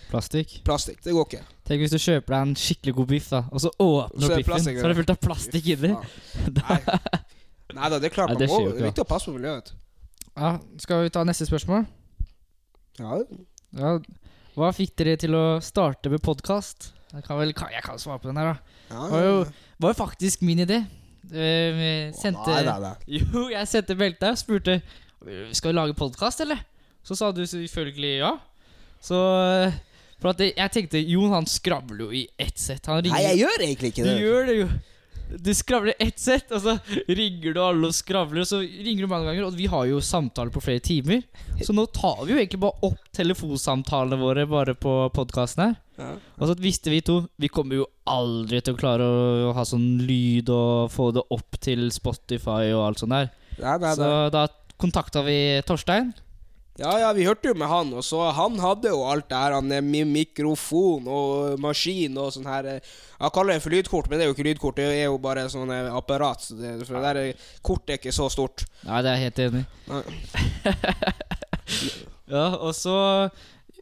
[0.09, 0.57] Plastikk.
[0.65, 0.99] plastikk.
[1.05, 1.43] Det går ikke.
[1.67, 4.63] Tenk hvis du kjøper deg en skikkelig god biff, da og så åpner du biffen,
[4.65, 5.93] så er det fullt av plastikk inni.
[6.57, 6.79] Nei.
[7.75, 9.73] Nei da, det er klart Nei, man må Det er viktig å passe på miljøet.
[10.37, 11.85] Ja, Skal vi ta neste spørsmål?
[12.97, 13.19] Ja,
[13.77, 13.97] Ja,
[14.57, 16.87] Hva fikk dere til å starte med podkast?
[17.13, 18.77] Jeg kan jeg kan svare på den her, da.
[18.89, 19.35] ja, Det var jo,
[19.83, 20.79] var jo faktisk min idé.
[21.29, 23.19] Vi sendte Nei, nei, nei.
[23.19, 24.77] Jo, jeg sendte meldte deg og spurte
[25.53, 26.61] Skal vi lage podkast, eller?
[27.05, 28.31] Så sa du selvfølgelig ja.
[29.03, 29.17] Så
[29.67, 29.77] eh,
[30.21, 32.87] For at jeg tenkte Jon han skravler jo i ett sett.
[32.89, 34.15] Han ringer Nei, jeg gjør egentlig ikke det.
[34.17, 34.69] Du gjør det jo.
[35.27, 39.11] Du skravler ett sett, og så ringer du alle og skravler, og så ringer du
[39.11, 39.47] mange ganger.
[39.47, 41.23] Og vi har jo samtaler på flere timer,
[41.63, 45.75] så nå tar vi jo egentlig bare opp telefonsamtalene våre bare på podkasten her.
[45.97, 46.11] Ja.
[46.37, 49.05] Og så visste vi to Vi kommer jo aldri til å klare
[49.47, 53.31] å ha sånn lyd og få det opp til Spotify og alt sånt der.
[53.57, 53.95] Ja, det det.
[53.97, 54.45] Så da
[54.77, 56.13] kontakta vi Torstein.
[56.77, 59.55] Ja, ja, vi hørte jo med han, og så han hadde jo alt det her.
[59.57, 64.19] Han er mikrofon og maskin og sånn her Han Jeg kaller det for lydkort, men
[64.19, 66.45] det er jo ikke lydkort, det er jo bare sånn eh, apparat.
[66.45, 68.67] Så det, for det der eh, kortet er ikke så stort.
[68.85, 69.65] Nei, det er jeg helt enig i.
[72.27, 72.93] Ja, og så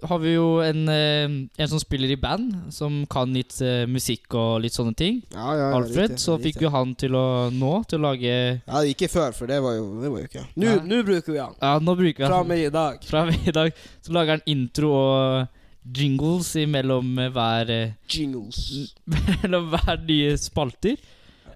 [0.08, 1.26] har vi jo en, eh,
[1.58, 5.22] en som spiller i band, som kan litt eh, musikk og litt sånne ting.
[5.34, 6.12] Ja, ja, Alfred.
[6.16, 9.48] riktig, Så fikk jo han til å nå til å lage Ja, ikke før, for
[9.48, 11.54] det var jo, det var jo ikke Nå nå bruker vi han.
[11.62, 13.04] Ja, nå bruker vi Fra han og med i dag.
[13.04, 13.74] fra i dag.
[14.02, 15.48] Så lager han intro og
[15.96, 17.74] jingles imellom eh, hver
[18.10, 18.94] Jingles.
[19.44, 20.98] Mellom hver nye spalter.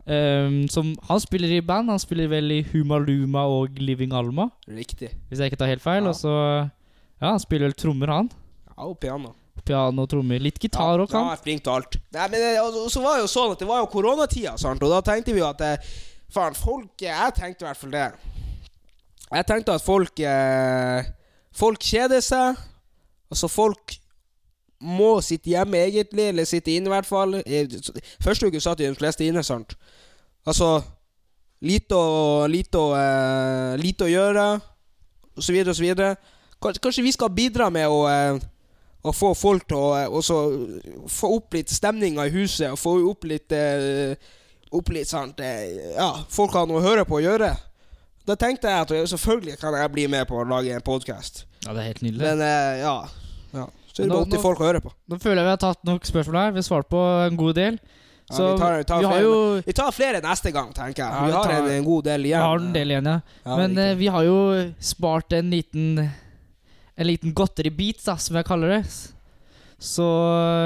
[0.09, 1.89] Um, som Han spiller i band.
[1.91, 5.11] Han spiller vel i Humaluma og Living Alma, Riktig.
[5.29, 6.03] hvis jeg ikke tar helt feil.
[6.03, 6.09] Ja.
[6.09, 6.33] Og så
[7.21, 8.29] Ja, han spiller vel trommer, han.
[8.79, 9.33] Ja, og piano.
[9.67, 10.39] Piano, trommer.
[10.39, 11.33] Litt gitar òg, Ja, kan.
[11.33, 11.97] er flink til alt.
[12.15, 14.81] Nei, men det, og, så var det jo sånn at det var jo koronatida, sant?
[14.83, 15.89] og da tenkte vi jo at eh,
[16.29, 18.05] Faen, folk eh, Jeg tenkte i hvert fall det.
[19.29, 21.09] Jeg tenkte at folk eh,
[21.59, 22.59] Folk kjeder seg.
[23.29, 23.97] Altså, folk
[24.79, 27.35] må sitte hjemme egentlig, eller sitte inne i hvert fall.
[27.43, 27.67] Eh,
[28.23, 29.75] Første uke satt jo de fleste inne, sant.
[30.47, 30.77] Altså
[31.67, 34.45] Lite å Lite å, eh, lite å gjøre,
[35.81, 36.13] videre.
[36.61, 38.39] Kanskje, kanskje vi skal bidra med å eh,
[39.03, 43.23] å få folk til å eh, få opp litt stemninga i huset, og få opp
[43.29, 44.15] litt eh,
[44.71, 47.47] Opp litt sant eh, Ja, folk har noe å høre på å gjøre.
[48.27, 51.45] Da tenkte jeg at selvfølgelig kan jeg bli med på å lage en podkast.
[51.65, 52.21] Ja, det er helt nydelig.
[52.21, 52.43] Men
[52.83, 52.91] ja.
[53.55, 53.63] ja.
[53.89, 54.91] Så er det Nå- bare til folk å høre på.
[55.09, 56.51] Nå føler jeg vi har tatt nok spørsmål her.
[56.53, 57.79] Vi har svart på en god del.
[58.29, 59.25] Ja, vi tar- vi tar vi har flere.
[59.25, 61.09] jo Vi tar flere neste gang, tenker jeg.
[61.09, 62.45] Ja, vi vi har tar- en, en god del Vi igjen.
[62.45, 63.19] har en del igjen, ja.
[63.47, 64.37] Ja, Men vi har jo
[64.93, 65.87] spart en liten
[66.99, 68.81] En liten godteribit, da, som jeg kaller det.
[69.79, 70.07] Så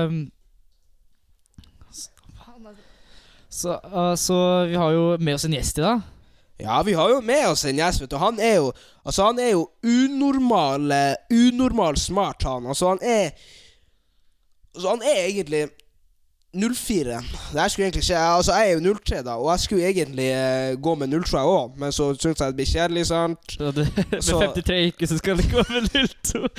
[0.10, 0.24] um,
[3.54, 6.02] så, uh, så vi har jo med oss en gjest i dag.
[6.58, 8.18] Ja, vi har jo med oss en gjest, vet du.
[8.22, 8.72] Han er jo
[9.04, 12.66] Altså, han er jo unormal eh, Unormal smart, han.
[12.66, 13.32] Altså, han er
[14.74, 15.68] Altså, han er egentlig
[16.54, 17.22] 04.
[17.54, 20.76] Det skulle egentlig skje Altså, jeg er jo 03, da, og jeg skulle egentlig eh,
[20.82, 23.56] gå med 03 òg, men så syntes jeg det blir kjedelig, sant.
[23.58, 26.48] Så det, med Så- 53 ikke, så skal det gå med 02.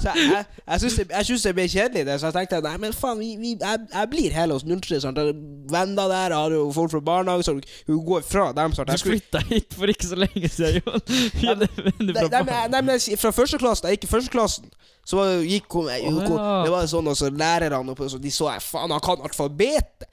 [0.00, 2.76] Så jeg, jeg, jeg syns det, jeg det ble kjedelig, det, så jeg tenkte nei,
[2.80, 5.00] men faen, vi, vi, jeg, jeg blir hele hos 03.
[5.02, 5.18] Sant?
[5.18, 5.40] Jeg har
[5.74, 7.52] Venner der, jeg har jo folk fra barnehage, så
[7.88, 8.72] hun går fra dem.
[8.72, 8.88] Sant?
[8.88, 11.02] Du Jeg skulle, flytta hit for ikke så lenge siden, Jon.
[11.42, 14.32] Nei, nei, men- nei, men jeg sier fra første klasse, da jeg gikk i første
[14.32, 14.70] klassen,
[15.10, 16.48] så var gikk hun, jeg, Å, hun ja.
[16.64, 20.08] Det var sånn også lærerne oppe, så de så jeg, faen, han kan alfabetet!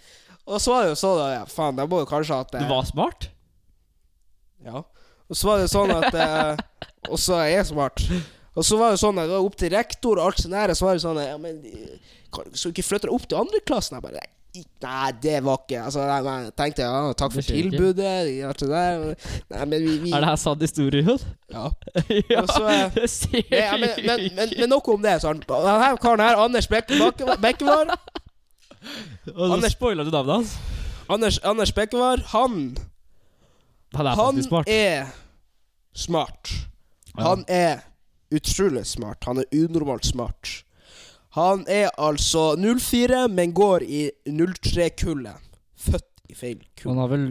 [0.47, 2.61] Og så var det jo sånn, at ja, faen, jeg må jo kanskje at Du
[2.61, 3.27] eh, var smart?
[4.63, 4.83] Ja.
[5.27, 6.61] Og så var det sånn at eh,
[7.11, 8.01] Og så er jeg smart.
[8.57, 10.71] Og så var det sånn at det var opp til rektor og alt sånt der,
[10.73, 11.59] og så var det sånn Ja, men
[12.33, 13.99] kan, Skal du ikke flytte deg opp til andre klassen?
[13.99, 14.33] Jeg bare «Nei,
[14.81, 18.13] Nei, det var ikke Altså, nei, nei, jeg tenkte ja, takk for tilbudet.
[18.47, 19.03] Alt det der.
[19.53, 21.17] Nei, men vi, vi Er det her sann historie,
[21.53, 21.67] Ja.
[22.33, 25.19] ja, så, eh, det ser Ja, men, men, men, men nok om det.
[25.21, 25.43] Sånn.
[25.45, 27.93] Denne karen her, Anders Bekke- Bekkevar
[29.35, 30.55] Anders- spoila du navnet hans.
[31.09, 32.77] Anders, Anders Bekkevar, han
[33.95, 34.67] Han er Han faktisk smart.
[34.69, 35.05] er
[35.95, 36.51] smart.
[37.17, 37.79] Han er
[38.35, 39.23] utrolig smart.
[39.25, 40.63] Han er unormalt smart.
[41.37, 45.37] Han er altså 04, men går i 03-kullet.
[45.77, 46.91] Født i feil kull.
[46.91, 47.25] Han har vel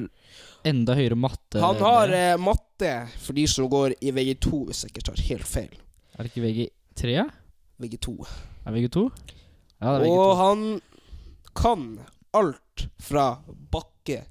[0.66, 2.92] enda høyere matte Han har eh, matte
[3.22, 5.74] for de som går i VG2, hvis jeg ikke tar helt feil.
[6.16, 7.26] Er det ikke VG3?
[7.82, 8.14] VG2.
[8.66, 9.04] Er VG2?
[9.82, 10.16] Ja, det er VG2.
[10.16, 10.64] Og han
[11.56, 11.86] kan
[12.36, 13.30] alt fra
[13.72, 14.22] bakke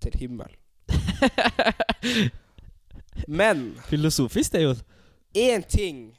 [0.00, 0.52] til himmel.
[3.40, 4.74] Men Filosofisk, det, jo
[5.34, 6.16] én ting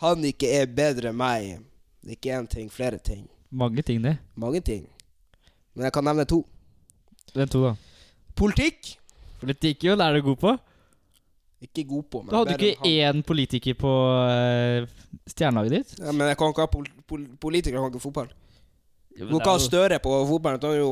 [0.00, 1.62] han ikke er bedre enn meg.
[2.04, 3.24] Det er ikke én ting, flere ting.
[3.50, 4.16] Mange ting, det.
[4.34, 4.86] Mange ting.
[5.74, 6.42] Men jeg kan nevne to.
[7.34, 7.74] Den to, da.
[8.36, 8.94] Politikk.
[9.40, 10.54] Politikk, det er du god på?
[11.64, 14.84] Ikke god på, men Du hadde ikke én politiker på uh,
[15.30, 15.94] stjernelaget ditt?
[16.02, 18.32] Ja, men jeg kan ikke ha pol pol politikere, kan ikke ha fotball.
[19.14, 20.88] Du kan Støre på fotballen Da jo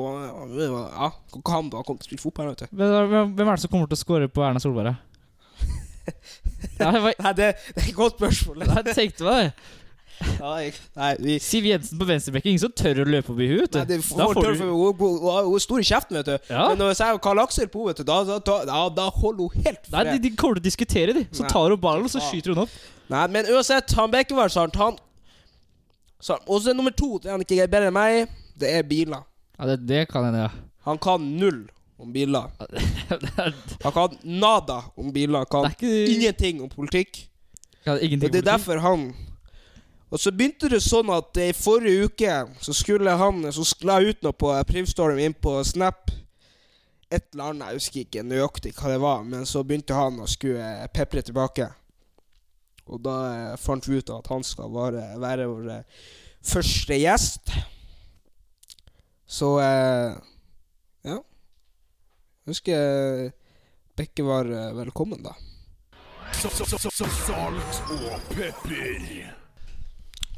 [0.54, 2.76] Ja, han da komme til å spille fotball, vet du.
[2.78, 4.94] Hvem hvem er det som kommer til å score på Erna Solberg?
[6.82, 8.64] Nei, det, det er et godt spørsmål.
[8.66, 9.52] Nei, tenkte meg det.
[10.42, 12.52] Nei, vi Siv Jensen på venstrebekken.
[12.52, 16.50] Ingen som tør å løpe forbi henne, hun, er stor i kjeften, vet du.
[16.52, 16.68] Ja.
[16.70, 19.66] Men når jeg sier Karl Aksel på, henne, da, da, da, da, da holder hun
[19.66, 21.24] helt Nei, de, de kommer til å diskutere, de.
[21.34, 22.76] Så tar hun ballen, og så skyter hun opp.
[23.12, 25.00] Nei, men uansett, han Bekkevold, han
[26.22, 29.24] sant, Og så er nummer to, det han ikke bedre enn meg, det er biler.
[29.58, 30.50] Ja, det, det kan hende, ja.
[30.86, 31.64] Han kan null
[32.02, 32.48] om biler.
[33.84, 35.44] Han kan nada om biler.
[35.46, 37.28] Kan Det er ikke- ingenting om politikk.
[37.86, 38.44] Ja, ingenting Og det er politikk.
[38.52, 39.14] derfor han
[40.12, 43.98] Og så begynte det sånn at eh, i forrige uke så skulle han Så la
[44.00, 46.10] jeg ut noe på eh, Privstorm inn på Snap.
[47.10, 50.26] Et eller annet, jeg husker ikke nøyaktig hva det var, men så begynte han å
[50.28, 51.70] skulle eh, pepre tilbake.
[52.92, 56.02] Og da eh, fant vi ut at han skal være, være vår eh,
[56.44, 57.54] første gjest.
[59.26, 60.18] Så eh,
[61.08, 61.18] ja.
[62.42, 63.38] Jeg husker eh,
[63.96, 65.34] Bekke var velkommen, da.
[66.32, 69.34] Salt og pepper.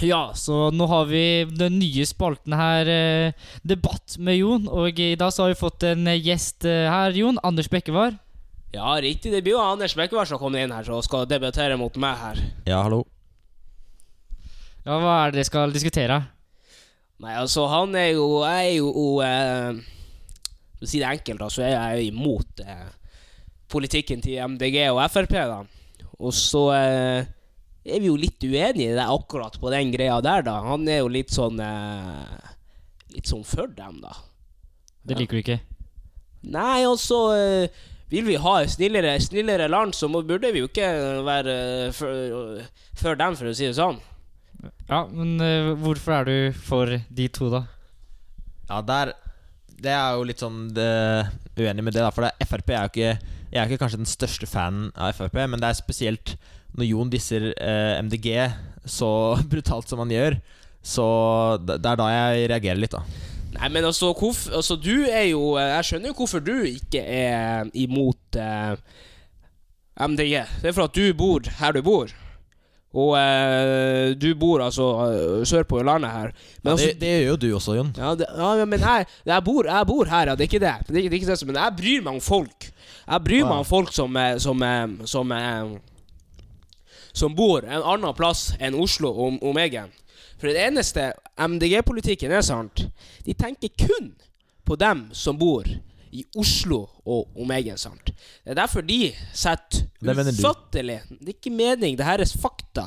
[0.03, 4.67] Ja, så nå har vi den nye spalten her, eh, Debatt med Jon.
[4.69, 7.39] Og i dag så har vi fått en gjest eh, her, Jon.
[7.47, 8.19] Anders Bekkevar.
[8.75, 9.31] Ja, riktig.
[9.33, 12.41] Det blir jo Anders Bekkevar som kommer inn her og skal debattere mot meg her.
[12.67, 13.05] Ja, hallo.
[14.85, 16.17] Ja, hva er det dere skal diskutere?
[17.23, 19.77] Nei, altså, han er jo Jeg er jo eh,
[20.75, 22.91] For å si det enkelt, da, så er jeg jo imot eh,
[23.71, 25.61] politikken til MDG og Frp, da.
[26.19, 27.31] Og så eh,
[27.85, 30.59] er vi jo litt uenige i det akkurat på den greia der, da.
[30.67, 32.51] Han er jo litt sånn eh,
[33.15, 34.11] Litt sånn for dem, da.
[35.07, 35.61] Det liker du ikke?
[36.51, 40.69] Nei, altså eh, Vil vi ha et snillere, snillere land, så må, burde vi jo
[40.69, 40.89] ikke
[41.25, 41.55] være
[41.97, 42.19] før,
[42.95, 44.01] før for dem, for å si det sånn.
[44.89, 46.37] Ja, men uh, hvorfor er du
[46.67, 47.65] for de to, da?
[48.69, 49.15] Ja, der
[49.85, 50.89] Det er jo litt sånn det,
[51.59, 52.13] uenig med det, da.
[52.15, 55.37] For det, Frp er jo ikke Jeg er ikke kanskje den største fanen av Frp,
[55.51, 56.37] men det er spesielt
[56.75, 58.29] når Jon disser eh, MDG
[58.91, 59.09] så
[59.53, 60.39] brutalt som han gjør.
[60.85, 61.05] Så
[61.63, 63.05] det, det er da jeg reagerer litt, da.
[63.55, 67.01] Nei, men altså, hvorf, altså Du er jo eh, Jeg skjønner jo hvorfor du ikke
[67.05, 68.75] er imot eh,
[70.09, 70.35] MDG.
[70.63, 72.11] Det er for at du bor her du bor.
[72.95, 76.33] Og eh, du bor altså eh, sørpå i landet her.
[76.63, 77.93] Men Ja, altså, det, gjør jo du også, Jon.
[77.99, 80.35] ja, det, ja, men jeg, jeg, bor, jeg bor her, ja.
[80.39, 80.75] Det er ikke det.
[80.89, 82.69] det, er, ikke- det er ikke det men jeg bryr meg om folk.
[83.07, 85.75] Jeg bryr meg om folk som eh, Som, eh, som, eh,
[87.15, 89.91] som bor en annen plass enn Oslo om, om egen.
[90.39, 92.87] For det eneste MDG-politikken er sant,
[93.25, 94.13] de tenker kun
[94.65, 95.69] på dem som bor
[96.15, 97.77] i Oslo og omegn.
[97.79, 98.13] sant?
[98.45, 102.87] Det er derfor de setter ufattelig Det er ikke mening, det her er fakta.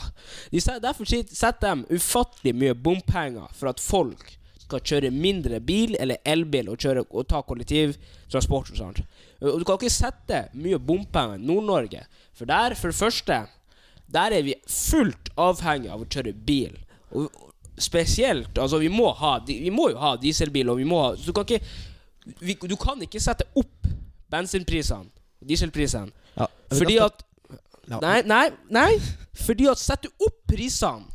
[0.52, 5.96] De setter, derfor setter de ufattelig mye bompenger for at folk skal kjøre mindre bil
[6.00, 9.04] eller elbil og, kjøre, og ta kollektivtransport og sånt.
[9.42, 12.04] Og du kan ikke sette mye bompenger i Nord-Norge,
[12.36, 13.46] for der, for det første
[14.08, 16.76] der er vi fullt avhengig av å kjøre bil.
[17.16, 17.30] Og
[17.78, 21.32] spesielt Altså, vi må ha Vi må jo ha dieselbil, og vi må ha du
[21.34, 21.62] kan ikke
[22.42, 23.88] vi, Du kan ikke sette opp
[24.32, 25.08] bensinprisene,
[25.48, 27.24] dieselprisene, Ja, fordi at
[27.88, 28.02] Ja.
[28.04, 28.98] Nei, nei, nei.
[29.32, 31.08] Fordi at setter opp prisene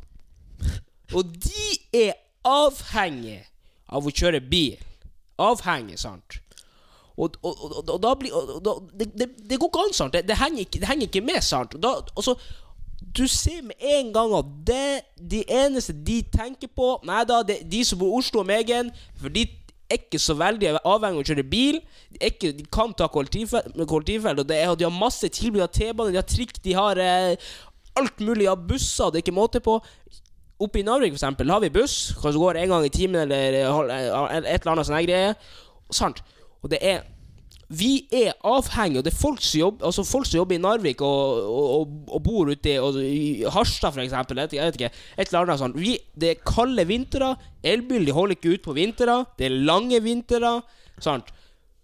[1.13, 2.15] Og de er
[2.49, 3.43] avhengig
[3.93, 4.79] av å kjøre bil.
[5.37, 6.39] Avhengig, sant?
[7.21, 10.15] Og, og, og, og da blir og, og, det, det, det går ikke an, sant?
[10.17, 11.77] Det, det, henger ikke, det henger ikke med, sant?
[11.77, 12.39] Og Da, altså,
[13.17, 17.61] du ser med en gang at det de eneste de tenker på Nei da, det,
[17.71, 19.47] de som bor i Oslo og Megen, for de
[19.93, 21.81] er ikke så veldig avhengig av å kjøre bil.
[22.13, 25.73] De, ikke, de kan ta kollektivfelt, kollektivfelt og, er, og de har masse tilbud av
[25.75, 27.51] T-bane, de har trikk, de har eh,
[28.01, 29.79] alt mulig av busser, det er ikke måte på.
[30.63, 33.59] Oppe i Narvik for eksempel, har vi buss, kanskje går en gang i timen eller
[33.61, 35.35] eh, eh, et eller annet sånn greie.
[35.93, 36.23] Sant?
[36.63, 37.03] Og det er
[37.73, 41.01] Vi er avhengige, og det er folk som jobber Altså folk som jobber i Narvik
[41.01, 44.43] og, og, og, bor ute i, og, i Harstad, for eksempel.
[44.45, 44.91] Jeg vet, ikke-.
[45.19, 45.79] Et eller annet sånt.
[45.81, 47.35] Vi, det er kalde vintre.
[47.65, 49.23] Elbil de holder ikke ut på vintre.
[49.39, 50.59] Det er lange vintre.
[51.01, 51.33] Sant?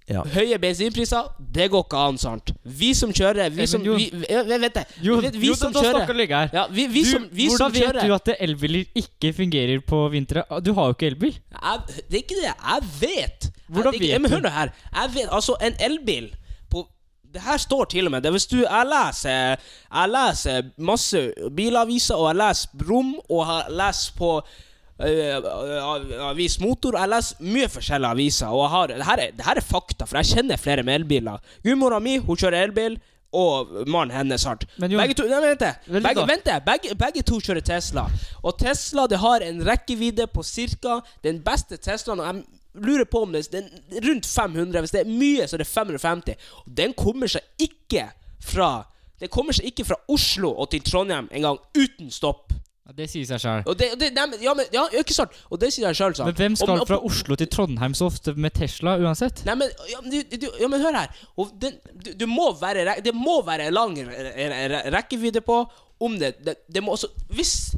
[0.09, 0.23] Ja.
[0.25, 2.55] Høye bensinpriser, det går ikke an, sant?
[2.65, 4.85] Vi som kjører Vi som vi, det.
[5.05, 8.31] Jo, vi, som kjører ja, vi, vi du, som, vi hvordan som vet du at
[8.39, 10.47] elbiler ikke fungerer på vintre?
[10.49, 11.37] Ah, Du har jo ikke elbil.
[11.37, 12.55] jeg, Det er ikke det.
[12.55, 13.48] Jeg vet.
[13.69, 14.37] Hvordan vet vet men du?
[14.37, 14.71] hør nå her.
[14.95, 16.31] Jeg vet, altså, en elbil
[16.71, 16.87] på
[17.35, 19.57] Det her står til og med det, Hvis du Jeg leser
[19.93, 26.99] Jeg leser masse bilaviser, og jeg leser Brum, og jeg leser på uh, Avis Motor.
[26.99, 28.47] Jeg leser mye forskjellige aviser.
[28.47, 30.95] Og jeg har, det, her er, det her er fakta, for jeg kjenner flere med
[31.03, 31.39] elbiler.
[31.65, 32.99] Gudmora mi hun kjører elbil,
[33.33, 34.65] og mannen hennes hardt.
[34.81, 35.65] Begge to Nei, vent.
[35.87, 36.47] Begge, vent.
[36.65, 38.07] Begge, begge to kjører Tesla.
[38.43, 41.01] Og Tesla det har en rekkevidde på ca.
[41.25, 42.21] den beste Teslaen.
[42.21, 42.45] og Jeg
[42.85, 44.81] lurer på om det det er rundt 500.
[44.85, 46.37] Hvis det er mye, så er det 550.
[46.67, 48.09] Og den kommer seg ikke
[48.41, 48.85] fra
[49.21, 52.53] Den kommer seg ikke fra Oslo og til Trondheim engang uten stopp.
[52.87, 53.65] Ja, det sier seg sjøl.
[53.77, 55.35] Det, det ja, men, ja, ikke sant?
[55.51, 56.15] Og det sier jeg sjøl?
[56.25, 59.43] Men hvem skal Og- og- fra Oslo til Trondheim så ofte med Tesla uansett?
[59.45, 61.11] Nei, men, ja, du, du, ja, men hør her.
[61.59, 61.75] Den,
[62.05, 65.59] du, du må være, det må være lang re- re- re- rekkevidde på
[66.01, 67.75] om det, det, det må også hvis,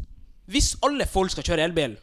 [0.47, 1.97] hvis alle folk skal kjøre elbil,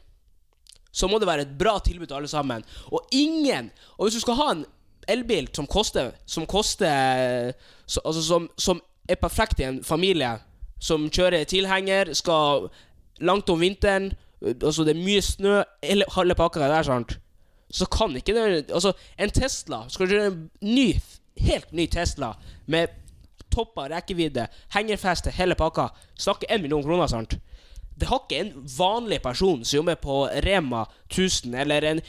[0.97, 2.65] så må det være et bra tilbud til alle sammen.
[2.89, 4.65] Og ingen Og hvis du skal ha en
[5.07, 7.53] elbil som koster Som koster
[7.85, 10.33] så, Altså som, som er perfekt i en familie,
[10.79, 12.67] som kjører tilhenger, skal
[13.19, 17.17] langt om vinteren Altså det er mye snø, hele, halve pakka der, sant.
[17.71, 20.91] Så kan ikke det Altså, en Tesla Skal du kjøre en ny,
[21.37, 22.33] helt ny Tesla
[22.65, 22.87] med
[23.53, 25.87] toppa rekkevidde, hengerfeste, hele pakka,
[26.19, 27.37] snakker én million kroner, sant.
[27.97, 32.01] Det har ikke en vanlig person som jobber på Rema 1000, eller en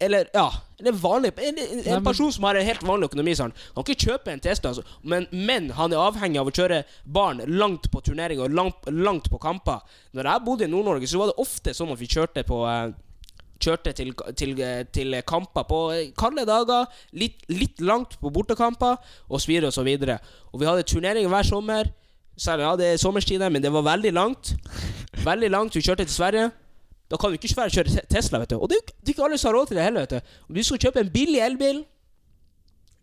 [0.00, 3.34] eller ja, eller vanlig En, en, men- person som har en helt vanlig økonomi.
[3.34, 3.54] Sant?
[3.74, 4.84] Han kan ikke kjøpe en Tesla, altså.
[5.02, 9.26] men, men han er avhengig av å kjøre barn langt på turneringer og langt, langt
[9.30, 9.82] på kamper.
[10.14, 12.88] Når jeg bodde i Nord-Norge, så var det ofte sånn at vi kjørte på eh,
[13.58, 14.52] Kjørte til, til,
[14.94, 16.84] til kamper på eh, kalde dager,
[17.18, 19.82] litt, litt langt på bortekamper, og så og så.
[19.82, 21.90] Og vi hadde turneringer hver sommer.
[22.38, 24.54] Selv ja, det er sommerstider, men det var veldig langt.
[25.24, 25.76] Veldig langt.
[25.76, 26.50] Vi kjørte til Sverige.
[27.10, 28.58] Da kan du ikke svære kjøre Tesla, vet du.
[28.60, 30.34] Og det er det er ikke alle som har råd til det heller, vet du.
[30.48, 31.84] Om du skal kjøpe en billig elbil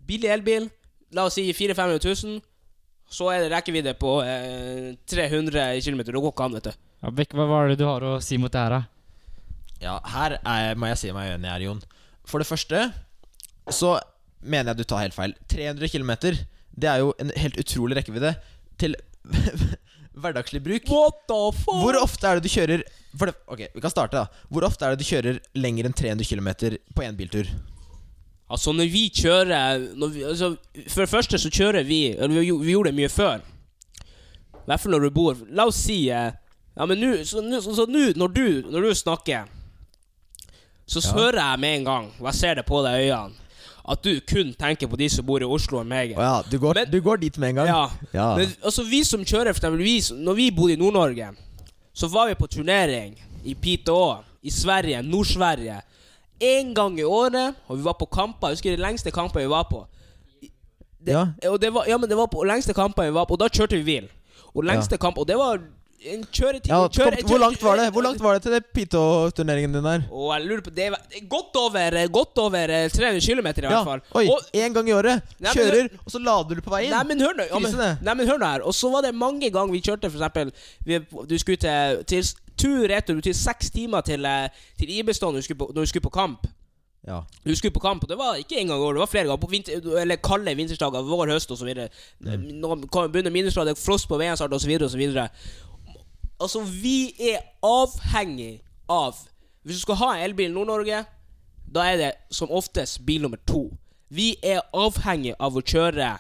[0.06, 0.68] Billig elbil,
[1.18, 2.42] la oss si 400 000-500 000,
[3.10, 6.04] så er det rekkevidde på eh, 300 km.
[6.06, 6.84] Det går ikke an, vet du.
[7.02, 8.84] Ja, Bekk, hva var det du har å si mot det her, da?
[9.82, 11.82] Ja, her er, må jeg si meg enig her, Jon.
[12.30, 12.84] For det første
[13.74, 13.96] så
[14.46, 15.34] mener jeg du tar helt feil.
[15.50, 16.14] 300 km,
[16.78, 18.36] det er jo en helt utrolig rekkevidde
[18.78, 18.94] til
[20.22, 20.90] hverdagslig bruk.
[20.90, 21.80] What the fuck?
[21.84, 24.46] Hvor ofte er det du kjører det, Ok, vi kan starte, da.
[24.52, 26.50] Hvor ofte er det du kjører lenger enn 300 km
[26.96, 27.48] på én biltur?
[28.52, 30.52] Altså, når vi kjører når vi, altså,
[30.92, 33.42] For det første så kjører vi vi, vi gjorde det mye før.
[34.54, 36.32] I hvert fall når du bor La oss si eh,
[36.76, 37.62] Ja, men nå så nå,
[38.20, 39.48] når, du, når du snakker,
[40.86, 41.14] så Ja.
[41.16, 43.45] hører jeg med en gang, og jeg ser det på deg i øynene,
[43.88, 46.12] at du kun tenker på de som bor i Oslo og meg.
[46.18, 47.68] Ja, du går, Men- du går dit med en gang?
[47.68, 47.90] Ja.
[48.14, 48.36] Ja.
[48.38, 51.28] Men altså, vi som kjører, for eksempel, vi, når vi bodde i Nord-Norge,
[51.94, 53.16] så var vi på turnering
[53.46, 55.82] i Piteå, i Sverige, Nord-Sverige.
[56.40, 58.48] En gang i året, og vi var på kamper.
[58.48, 59.86] Jeg husker de lengste kampene vi var på.
[61.06, 61.26] Det, Ja.
[61.62, 63.78] Det var, ja, men det var på lengste kampene vi var på, og da kjørte
[63.78, 64.10] vi bil.
[64.56, 65.60] Og lengste kamp, og det var
[66.14, 69.74] en kjøretid Ja, kjøre- hvor langt var det Hvor langt var det til det Pito-turneringen
[69.74, 70.06] din der?
[70.12, 73.90] Oh, jeg lurer på, det var godt over, godt over eh, 300 km i hvert
[73.90, 74.02] fall.
[74.16, 75.36] Oi, Og, én gang i året.
[75.42, 76.96] Kjører, og så lader du på vei inn.
[76.96, 77.48] Nei, men hør nå.
[77.50, 78.66] Ja, men, nei, men hør nå her.
[78.66, 80.54] Og så var det mange ganger vi kjørte, eksempel
[81.30, 82.24] Du skulle til, til
[82.58, 84.50] tur-retur til seks timer til, eh,
[84.80, 86.48] til Ibestad når du skulle på, når du skulle på kamp.
[87.08, 87.20] Ja.
[87.46, 89.28] Du skulle på kamp, og det var ikke en gang i år, det var flere
[89.28, 89.38] ganger.
[89.38, 91.70] På vinter, eller kalde vinterdager, vår, høst osv.
[92.20, 92.72] Mm.
[93.14, 95.12] Begynner minusgrader, frost på veiene osv.
[96.42, 98.60] Altså, vi er avhengig
[98.92, 99.16] av
[99.64, 101.00] Hvis du skal ha en elbil i Nord-Norge,
[101.66, 103.64] da er det som oftest bil nummer to.
[104.14, 106.12] Vi er avhengig av å kjøre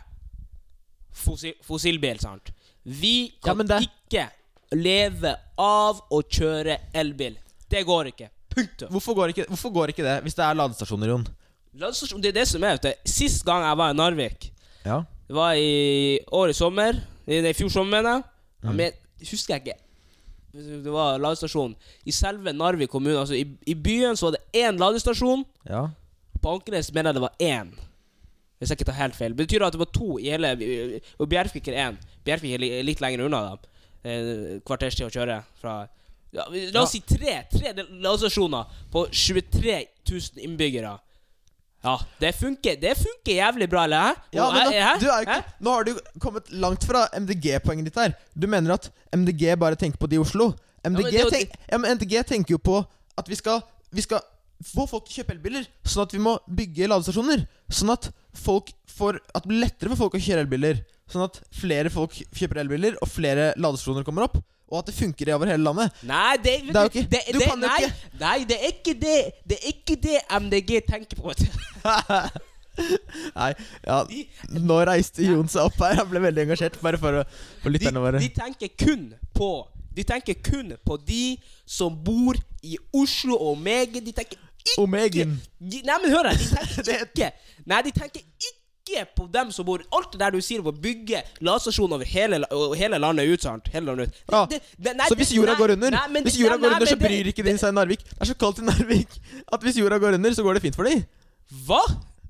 [1.13, 2.49] fossil, fossilbil, sant.
[2.84, 4.26] Vi kan ja, ikke
[4.74, 7.38] leve av å kjøre elbil.
[7.70, 8.32] Det går ikke.
[8.55, 8.89] Punktum.
[8.95, 11.26] Hvorfor, går ikke, hvorfor går ikke det hvis det er ladestasjoner, Jon?
[11.76, 13.09] Ladestasjon, det er det som er, vet du.
[13.11, 14.51] Sist gang jeg var i Narvik,
[14.86, 15.01] Ja.
[15.28, 17.01] det var i år i sommer.
[17.28, 18.32] I, i fjor sommer, mener jeg.
[18.66, 18.76] Mm.
[18.76, 19.82] men husker jeg ikke.
[20.56, 21.76] Det var ladestasjon
[22.08, 23.18] i selve Narvik kommune.
[23.20, 25.45] Altså i, I byen så var det én ladestasjon.
[25.70, 25.88] ja.
[26.41, 27.70] På Ankenes mener jeg det var én.
[28.60, 29.34] Hvis jeg ikke tar helt feil.
[29.34, 30.51] Det betyr at det var to i hele
[31.18, 31.97] Og Bjerkvik er én.
[32.28, 33.80] Bjerkvik er litt lenger unna, da.
[34.06, 35.74] Eh, Kvarters tid å kjøre fra
[36.36, 36.45] ja,
[36.76, 37.39] La oss si tre.
[37.49, 39.80] Tre ladestasjoner på 23
[40.12, 40.93] 000 innbyggere.
[41.86, 44.15] Ja, det funker Det funker jævlig bra, eller?
[44.15, 44.33] hæ?
[44.33, 45.91] Ja, men nå, du er ikke, nå har du
[46.23, 48.15] kommet langt fra MDG-poenget ditt her.
[48.33, 50.53] Du mener at MDG bare tenker på de i Oslo.
[50.86, 52.79] MDG, men jo- tenk, ja, men MDG tenker jo på
[53.17, 53.61] at vi skal,
[53.93, 54.19] vi skal
[54.65, 57.45] få folk til å kjøpe elbiler, sånn at vi må bygge ladestasjoner.
[57.69, 60.77] Sånn at folk får At det blir lettere for folk å kjøre elbiler.
[61.11, 64.38] Sånn at flere folk kjøper elbiler, og flere ladestasjoner kommer opp.
[64.72, 65.91] Og at det funker over hele landet.
[66.03, 68.57] Nei, det, Det er jo ikke- det, du det, kan jo nei, ikke- nei, det
[68.57, 71.34] er ikke det Det er ikke det MDG tenker på.
[73.36, 73.51] Nei,
[73.88, 74.01] ja
[74.51, 75.95] Nå reiste Jon seg opp her.
[76.01, 76.80] Han ble veldig engasjert.
[76.84, 77.24] Bare for, å,
[77.63, 78.20] for lytterne våre.
[78.20, 79.05] de tenker kun
[79.38, 79.51] på
[79.95, 82.36] De tenker kun på de som bor
[82.66, 84.01] i Oslo og Omega.
[84.03, 84.36] De tenker
[84.66, 85.38] ikke Omegen.
[85.61, 86.36] de, Nei, men hør her.
[86.41, 87.32] De tenker Det- ikke
[87.66, 88.22] Nei, de tenker
[88.86, 92.05] ikke på dem som bor Alt det der du sier om å bygge ladestasjoner over
[92.05, 92.39] hele,
[92.77, 93.41] hele landet ut.
[93.41, 93.67] sant?
[93.73, 94.15] Hele landet ut.
[94.31, 94.45] Ja.
[94.45, 96.95] Det- det- nei, Så hvis jorda nei, går under, nei, Hvis jorda går under så
[96.99, 98.03] bryr ikke de seg i Narvik.
[98.03, 99.07] Det er så kaldt i Narvik
[99.51, 101.05] at hvis jorda går under, så går det fint for dem.
[101.65, 101.81] Hva?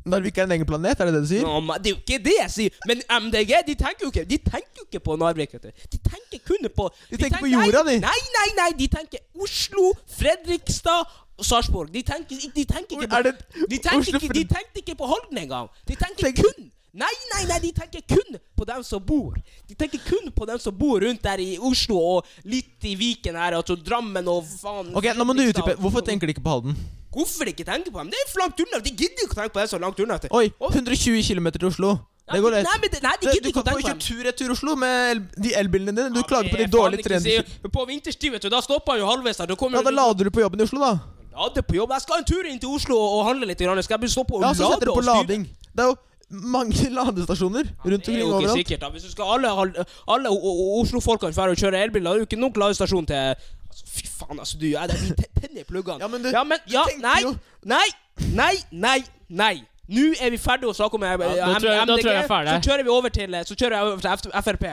[0.05, 1.41] Narvik er en egen planet, er det det du sier?
[1.41, 2.69] Nå, det er jo ikke det jeg sier.
[2.85, 5.51] Men MDG de tenker jo ikke De tenker jo ikke på Narvik.
[5.53, 7.99] vet du De tenker kun på De tenker på jorda, de.
[7.99, 8.71] Nei, nei, nei!
[8.77, 11.07] De tenker Oslo, Fredrikstad
[11.43, 11.91] Sarpsborg.
[11.91, 13.35] De tenker, de tenker ikke på det
[13.69, 15.69] de tenker, ikke, de tenkte ikke på Halden engang.
[15.87, 19.33] De tenker kun Nei, nei, nei, de tenker kun på dem som bor.
[19.67, 23.35] De tenker kun på dem som bor rundt der i Oslo og litt i Viken
[23.35, 25.75] her, altså Drammen og faen Ok, Nå må du utdype.
[25.83, 26.77] Hvorfor tenker de ikke på Halden?
[27.11, 28.13] Hvorfor de ikke tenke på dem?
[28.13, 28.79] Det er for langt unna.
[28.79, 30.19] De gidder ikke å tenke på det så langt unna.
[30.39, 31.91] Oi, 120 km til Oslo.
[32.25, 32.65] Det går lett.
[32.65, 33.99] Nei, men det, nei, de Du, gidder du ikke å tenke på dem.
[33.99, 36.13] kjørt tur-retur Oslo med el de elbilene dine.
[36.15, 37.59] Du Ja, klager på de dårlige trendene.
[37.75, 39.51] På vinterstid, vet du, da stopper han jo halvveis her.
[39.51, 40.93] Ja, Da lader du på jobben i Oslo, da.
[41.35, 41.91] Lade på jobb.
[41.91, 43.59] Jeg skal en tur inn til Oslo og handle litt.
[43.59, 43.83] grann.
[43.83, 45.15] Skal jeg stoppe og Ja, Så lade setter du og på styre?
[45.27, 45.43] lading.
[45.75, 45.95] Det er jo
[46.29, 48.57] mange ladestasjoner rundt Det er omkring jo ikke overalt.
[48.57, 52.09] sikkert da Hvis du skal alle, alle O- O- Oslo-folkene drar og kjører elbil, da
[52.09, 55.15] er det jo ikke nok ladestasjon til altså, Fy faen, altså, du jeg, det er
[55.15, 55.99] de tenner i pluggene.
[56.01, 57.87] Ja, men du- ja, men, du ja, tenker nei, jo- nei,
[58.33, 58.97] nei, nei,
[59.29, 59.55] nei.
[59.87, 61.25] Nå er vi ferdige å snakke om eh, da
[61.59, 62.55] tror jeg- da tror jeg jeg er ferdig.
[62.55, 64.65] Så kjører vi over til eh, Så kjører jeg over til F- Frp.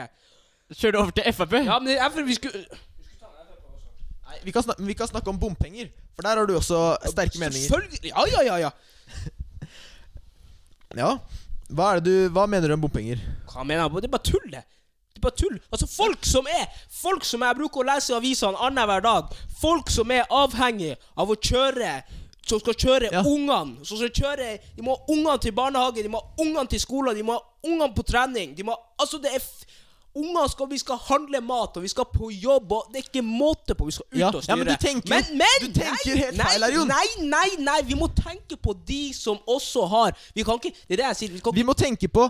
[0.73, 1.53] Kjør det over til Frp?
[1.65, 2.65] Ja, men Frp vi skulle
[4.43, 6.81] vi, kan snakke, vi kan snakke om bompenger, for der har du også
[7.11, 7.67] sterke meninger.
[7.69, 8.11] Selvfølgelig.
[8.13, 8.57] Ja, ja, ja.
[8.57, 8.71] ja
[10.97, 11.17] Ja,
[11.73, 13.21] Hva er det du Hva mener du om bompenger?
[13.49, 14.03] Hva mener jeg?
[14.03, 14.63] Det er bare tull, det.
[15.13, 15.55] Det er bare tull.
[15.73, 16.67] Altså, folk som er
[17.01, 19.33] Folk som jeg bruker å lese i avisene annenhver dag.
[19.61, 21.95] Folk som er avhengig av å kjøre
[22.45, 23.23] Som skal kjøre Ja.
[23.23, 23.85] ungene.
[23.87, 27.15] Som skal kjøre De må ha ungene til barnehage, de må ha ungene til skolen,
[27.17, 28.53] de må ha ungene på trening.
[28.55, 29.65] De må ha Altså, det er f
[30.15, 33.25] Unger skal, Vi skal handle mat, og vi skal på jobb, og det er ikke
[33.25, 33.85] måte på.
[33.85, 36.51] Vi skal ut Ja, og ja, men du tenker men, men, du tenker helt nei,
[36.51, 36.87] feil Jon.
[36.91, 40.97] Nei, nei, nei, vi må tenke på de som også har Vi kan ikke Det
[40.97, 41.33] er det jeg sier.
[41.37, 42.29] Vi kan Vi må tenke på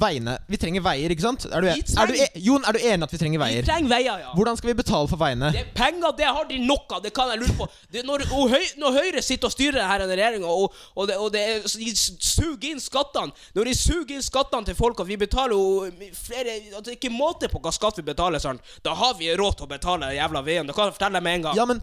[0.00, 0.36] veiene.
[0.50, 1.44] Vi trenger veier, ikke sant?
[1.48, 3.62] Er du, Vi er du, e Jon, er du enig at vi trenger veier?
[3.62, 4.32] Vi trenger veier, ja.
[4.36, 5.50] Hvordan skal vi betale for veiene?
[5.54, 7.02] Det, penger, det har de nok av.
[7.04, 7.68] Det kan jeg lure på.
[7.92, 11.44] Det, når, og når Høyre sitter og styrer i regjeringa, og, og, det, og det,
[11.56, 15.54] er- de suger inn skattene Når de suger inn skattene til folk, og vi betaler
[15.54, 18.62] jo flere at Det er ikke måte på hva skatt vi betaler, sant?
[18.84, 20.68] Da har vi råd til å betale de jævla veiene.
[20.70, 21.58] Det kan jeg fortelle deg med en gang.
[21.58, 21.82] Ja, men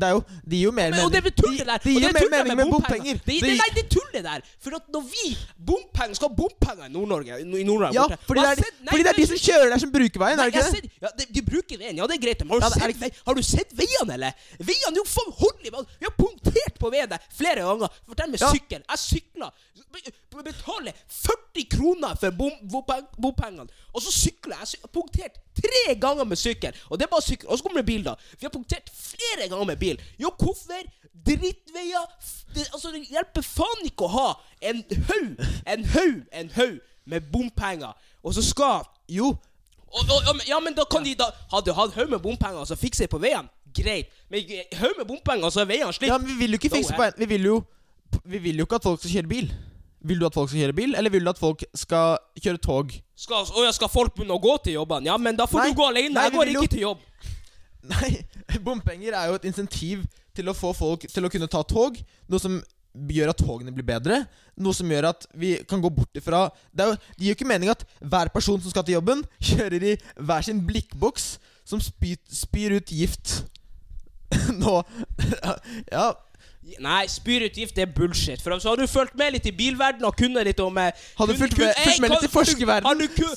[0.00, 1.04] det er jo Det gir jo mer mening.
[1.06, 1.78] og det er tullet der.
[1.84, 3.20] Det gir jo er mer mening med bompenger.
[3.26, 4.40] Det, Det nei, det er tullet der.
[4.60, 5.24] For at når vi
[5.70, 9.02] bompenger, skal ha bompenger i Nord-Norge i Nord-Norge Ja, fordi det, er, sett- nei, fordi
[9.02, 10.74] det er de som kjører der, som bruker veien, er det ikke det?
[10.76, 12.44] ser, ja, de, de bruker veien, ja det er greit.
[12.46, 14.32] Men har, Ja, du er sett, har du sett veiene, eller?
[14.60, 15.06] Veiene er jo
[15.66, 15.70] i
[16.00, 17.88] Vi har punktert på veien der flere ganger.
[18.06, 18.50] Fortell med Ja.
[18.52, 18.82] sykkel.
[18.86, 18.98] Jeg
[20.36, 20.42] sykler.
[20.42, 22.30] vi betale 40 kroner for
[23.20, 23.68] bompengene.
[23.92, 24.68] Og så sykler jeg.
[24.72, 26.72] Jeg har punktert tre ganger med sykkel.
[26.90, 27.48] Og det er bare sykkel.
[27.48, 28.14] Og så kommer det bil, da.
[28.40, 30.00] Vi har punktert flere ganger med bil.
[30.18, 30.82] Jo, hvorfor?
[31.26, 32.06] Drittveier.
[32.54, 34.28] Det, altså, det hjelper faen ikke å ha
[34.62, 37.92] en haug, en haug, en haug med bompenger.
[38.22, 39.36] Og så skal Jo.
[39.86, 43.06] og, og, ja, men da kan de da Hadde hatt haug med bompenger så fikser
[43.06, 44.10] det på veien, greit.
[44.30, 46.10] Men eh, haug med bompenger, så er veiene slitt.
[46.10, 47.62] Ja, men vi vil jo ikke fikse på en Vi vil jo
[48.24, 49.52] Vi vil jo ikke at folk skal kjøre bil.
[50.06, 52.92] Vil du at folk skal kjøre bil, eller vil du at folk skal kjøre tog?
[53.18, 55.06] Skal, å, ja, skal folk begynne å gå til jobben?
[55.08, 56.14] Ja, men da får Nei, du gå alene.
[56.14, 57.02] nei, jeg går ikke til jobb.
[57.92, 58.10] Nei,
[58.66, 60.04] bompenger er jo et insentiv
[60.36, 61.98] til å få folk til å kunne ta tog.
[62.30, 62.58] Noe som
[62.96, 64.22] gjør at togene blir bedre.
[64.58, 67.48] Noe som gjør at vi kan gå bort ifra Det, jo, det gir jo ikke
[67.50, 71.36] mening at hver person som skal til jobben, kjører i hver sin blikkboks
[71.66, 73.40] som spyr, spyr ut gift.
[74.62, 74.80] Nå
[75.92, 76.10] Ja.
[76.82, 78.40] Nei, spyr-utgift er bullshit.
[78.42, 80.88] For så har du fulgt med litt i bilverdenen og kunnet litt om eh,
[81.18, 82.88] Har du kun- fulgt med- fulgt med litt i forskerverdenen,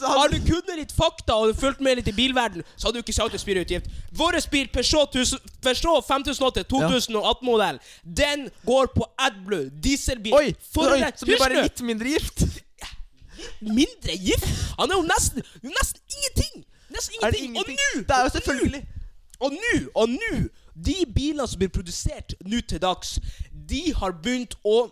[0.02, 3.04] Har du, du kunnet litt fakta og fulgt med litt i bilverdenen, så hadde du
[3.06, 3.86] ikke sagt er spyr-utgift.
[4.18, 5.14] Vår bil, Peugeot,
[5.62, 10.34] Peugeot 5008 2018-modell, den går på AdBlue, dieselbil.
[10.34, 10.56] Oi!
[10.74, 12.42] For oi så blir bare litt mindre gift.
[13.62, 14.48] Mindre gift?
[14.80, 16.66] Han er jo nesten, nesten ingenting!
[16.90, 17.46] Nesten ingenting.
[17.46, 17.78] ingenting?
[17.78, 18.82] Og nå Det er jo selvfølgelig
[19.40, 20.32] Og nå, og nå
[20.86, 23.18] De bilene som blir produsert nå til dags,
[23.52, 24.88] de har begynt å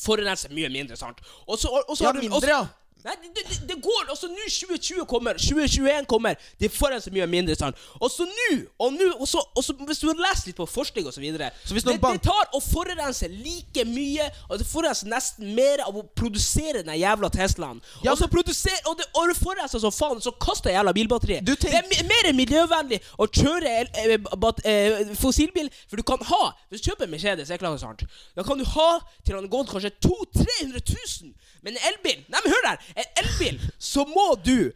[0.00, 1.20] forurense mye mindre, sant?
[1.46, 2.60] Også, også, og, og Ja, mindre, ja.
[3.04, 7.56] Nei, det, det, det går Altså, nå 2020 kommer, 2021 kommer, de forurenser mye mindre,
[7.56, 7.78] sant?
[8.00, 8.48] Og så nå,
[8.78, 11.74] og nå og så, og så Hvis du lest litt på forskning og så Så
[11.74, 16.82] det, det tar å forurense like mye, og det forurenser nesten mer av å produsere
[16.84, 17.80] den jævla Teslaen.
[18.04, 21.46] Ja, og så produserer Og det, og forurenser som faen, så kaster jævla bilbatteriet.
[21.46, 26.42] Det er mer miljøvennlig å kjøre el, eh, bat, eh, fossilbil, for du kan ha
[26.68, 28.04] Hvis du kjøper en Mercedes, jeg klarer sant
[28.36, 28.90] da kan du ha
[29.26, 31.34] til han gått kanskje 200 000-300 000.
[31.62, 32.86] Men en elbil Nei, men hør der!
[32.96, 34.70] En elbil, så må du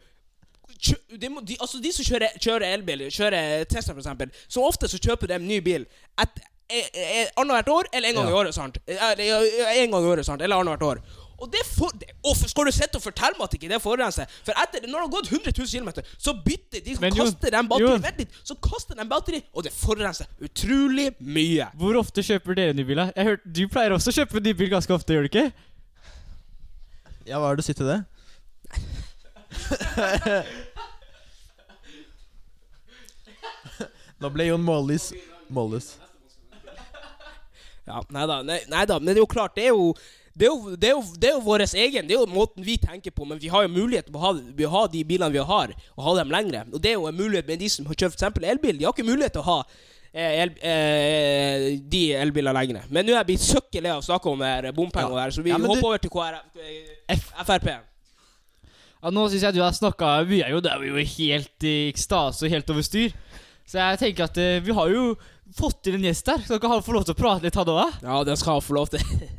[1.17, 4.99] de, må, de, altså de som kjører, kjører elbil, kjører Tesla eksempel, så ofte så
[5.01, 5.85] kjøper de en ny bil
[6.21, 8.33] et, eh, eh, annethvert år eller en gang Ja.
[8.33, 8.53] i året.
[8.53, 8.77] sant?
[8.87, 10.41] En gang i året, sant?
[10.41, 11.01] Eller annethvert år.
[11.39, 11.91] Og det for,
[12.23, 14.29] og skal du sitte og fortelle meg at ikke det forurenser?
[14.47, 17.67] For etter, når det har gått 100 000 km, så bytter de Men kaster den
[17.71, 17.97] batteri.
[18.05, 21.67] Vent litt, så kaster de batteri, og det forurenser utrolig mye.
[21.75, 23.11] Hvor ofte kjøper dere nybiler?
[23.15, 25.51] Jeg hørte, Du pleier også å kjøpe nybil ganske ofte, gjør du ikke?
[27.25, 27.99] Ja, hva er det å si til det?
[34.21, 35.09] Nå ble Jon Mollis
[35.49, 35.95] Mollis.
[37.85, 39.93] Ja, nei da, nei, nei da, men det er jo klart, det er jo
[40.35, 42.65] det, er jo, det, er jo, det er jo vår egen Det er jo måten
[42.65, 45.31] vi tenker på, men vi har jo mulighet til å ha, vi ha de bilene
[45.31, 46.65] vi har, og ha dem lengre.
[46.73, 48.41] Og det er jo en mulighet med de som har kjørt f.eks.
[48.41, 48.77] elbil.
[48.77, 49.59] De har ikke mulighet til å ha
[50.15, 52.85] el, eh, de elbilene lenger.
[52.89, 55.49] Men nå er jeg blitt søkkelig av å snakke om her bompenger, her, så vi
[55.51, 56.45] Ja, men hopper du- over til KrF,
[57.09, 57.67] eh, Frp.
[59.03, 60.49] Ja, nå syns jeg du har snakka mye.
[60.49, 63.11] Jo, det er jo helt i ekstase og helt over styr.
[63.67, 65.17] Så jeg tenker at eh, vi har jo
[65.53, 66.37] fått til en gjest der.
[66.47, 67.99] Så dere har få lov til å prate litt, han òg.
[68.01, 68.99] Ja, det skal han få lov til.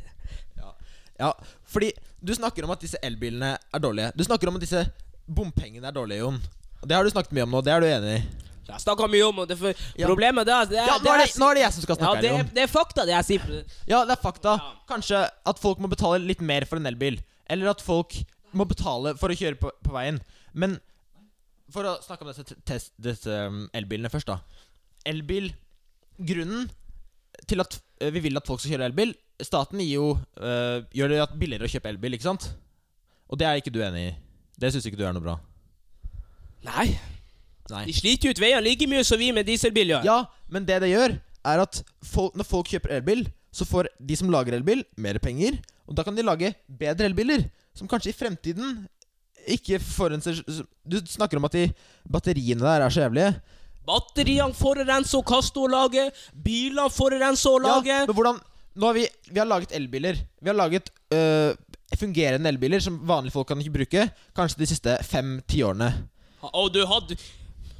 [1.19, 1.31] Ja,
[1.65, 4.11] fordi du snakker om at disse elbilene er dårlige.
[4.15, 4.83] Du snakker om at disse
[5.27, 6.37] bompengene er dårlige, Jon.
[6.85, 7.61] Det har du snakket mye om nå.
[7.65, 8.46] Det er du enig i?
[8.67, 9.83] Jeg snakka mye om det, før.
[9.95, 10.07] Ja.
[10.09, 11.95] problemet det er, det er, Ja, nå er det, nå er det jeg som skal
[11.95, 13.61] ja, snakke det, her, er, det er fakta, det jeg sier.
[13.89, 14.57] Ja, det er fakta.
[14.89, 17.21] Kanskje at folk må betale litt mer for en elbil.
[17.47, 18.17] Eller at folk
[18.57, 20.19] må betale for å kjøre på, på veien.
[20.57, 20.77] Men
[21.73, 24.63] for å snakke om disse, test, disse um, elbilene først, da.
[25.07, 25.51] Elbil
[26.17, 26.65] Grunnen
[27.45, 29.11] til at eh, vi vil at folk skal kjøre elbil
[29.45, 32.47] Staten gir jo øh, gjør det billigere å kjøpe elbil, ikke sant?
[33.29, 34.13] Og det er ikke du enig i.
[34.57, 35.35] Det syns ikke du er noe bra.
[36.65, 36.87] Nei,
[37.71, 37.85] Nei.
[37.89, 40.05] de sliter jo ut veiene like mye som vi med dieselbil gjør.
[40.07, 40.19] Ja,
[40.51, 44.31] men det det gjør, er at folk, når folk kjøper elbil, så får de som
[44.31, 45.57] lager elbil, mer penger.
[45.87, 48.85] Og da kan de lage bedre elbiler, som kanskje i fremtiden
[49.47, 50.41] ikke forurenser
[50.83, 51.69] Du snakker om at de
[52.11, 53.31] batteriene der er så jævlige.
[53.87, 56.11] Batteriene forurenser lager.
[56.33, 58.41] Bilene forurenser og Ja, men hvordan
[58.77, 60.19] Nå har vi, vi har laget elbiler.
[60.37, 61.55] Vi har laget øh,
[61.97, 64.03] fungerende elbiler som vanlige folk kan ikke bruke.
[64.37, 65.87] Kanskje de siste fem-ti årene.
[66.53, 67.17] Og du hadde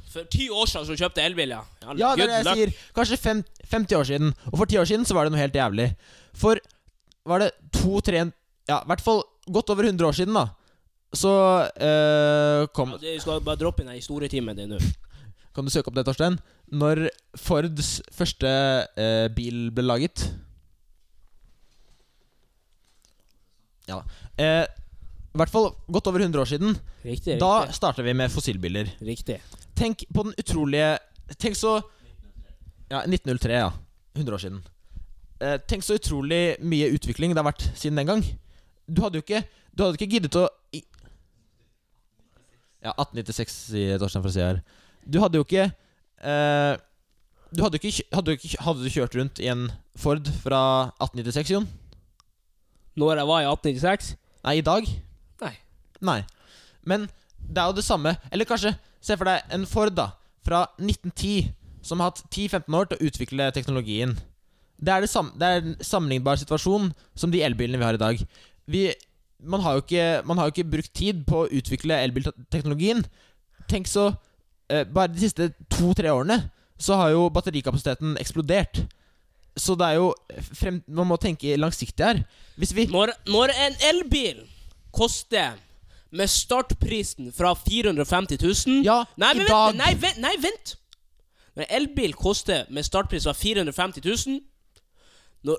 [0.08, 1.62] For ti år siden så kjøpte jeg elbil, ja.
[1.98, 2.74] Ja, det er det jeg sier.
[2.96, 4.34] Kanskje fem, 50 år siden.
[4.52, 5.90] Og for ti år siden så var det noe helt jævlig.
[6.38, 6.60] For
[7.28, 8.30] var det to-tre
[8.68, 10.46] Ja, i hvert fall godt over 100 år siden, da.
[11.16, 11.30] Så
[11.80, 14.80] øh, kom Ja, Du skal bare droppe inn i historietimen din nå.
[15.56, 16.36] Kan du søke opp det, Torstein?
[16.68, 17.08] Når
[17.40, 18.48] Fords første
[19.00, 20.26] øh, bil ble laget.
[23.88, 24.02] Ja.
[24.36, 24.66] Eh,
[25.32, 26.76] I hvert fall godt over 100 år siden.
[27.04, 27.38] Riktig.
[27.38, 27.40] riktig.
[27.40, 28.92] Da starta vi med fossilbiler.
[29.00, 29.40] riktig.
[29.78, 30.96] Tenk på den utrolige
[31.38, 31.78] Tenk så
[32.88, 33.72] Ja, 1903, ja.
[34.16, 34.62] 100 år siden.
[35.38, 38.22] Eh, tenk så utrolig mye utvikling det har vært siden den gang.
[38.88, 40.82] Du hadde jo ikke Du hadde ikke giddet å i
[42.82, 44.62] Ja, 1896, sier Torstein fra sida her.
[45.06, 46.74] Du hadde jo ikke eh,
[47.54, 49.68] Du hadde jo ikke, hadde, jo ikke Hadde du kjørt rundt i en
[49.98, 50.62] Ford fra
[51.02, 51.68] 1896, Jon?
[52.98, 54.10] Når jeg var i 1896?
[54.46, 54.90] Nei, i dag?
[55.42, 55.54] Nei.
[56.02, 56.20] Nei.
[56.86, 57.06] Men
[57.48, 58.14] det er jo det samme.
[58.32, 60.10] Eller kanskje, se for deg en Ford da
[60.44, 61.50] fra 1910
[61.84, 64.14] som har hatt 10-15 år til å utvikle teknologien.
[64.78, 68.02] Det er, det, sam det er en sammenlignbar situasjon som de elbilene vi har i
[68.02, 68.20] dag.
[68.70, 68.84] Vi,
[69.42, 73.02] man, har jo ikke, man har jo ikke brukt tid på å utvikle elbilteknologien.
[73.68, 74.10] Tenk så
[74.70, 76.44] eh, Bare de siste to-tre årene
[76.78, 78.84] så har jo batterikapasiteten eksplodert.
[79.58, 80.12] Så det er jo
[80.54, 82.20] frem, Man må tenke langsiktig her.
[82.54, 84.44] Hvis vi Når, når en elbil
[84.94, 85.58] koster
[86.10, 90.76] med startprisen fra 450 000 Ja, nei, i dag nei, vent, nei, vent!
[91.56, 94.38] Når en elbil koster med startpris fra 450 000
[95.48, 95.58] når,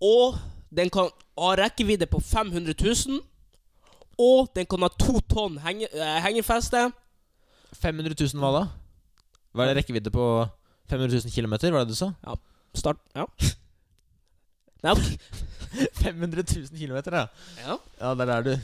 [0.00, 0.38] Og
[0.70, 3.20] den kan ha rekkevidde på 500 000
[4.18, 6.90] Og den kan ha to tonn henge, eh, hengefeste
[7.80, 8.64] 500 000 hva da?
[9.54, 10.24] Var det rekkevidde på
[10.90, 12.12] 500 000 km, var det du sa?
[12.74, 13.26] Start Ja.
[14.82, 15.04] Nei, ok.
[16.00, 17.26] 500 000 km, ja.
[17.60, 17.76] ja.
[18.00, 18.54] Ja, der er du.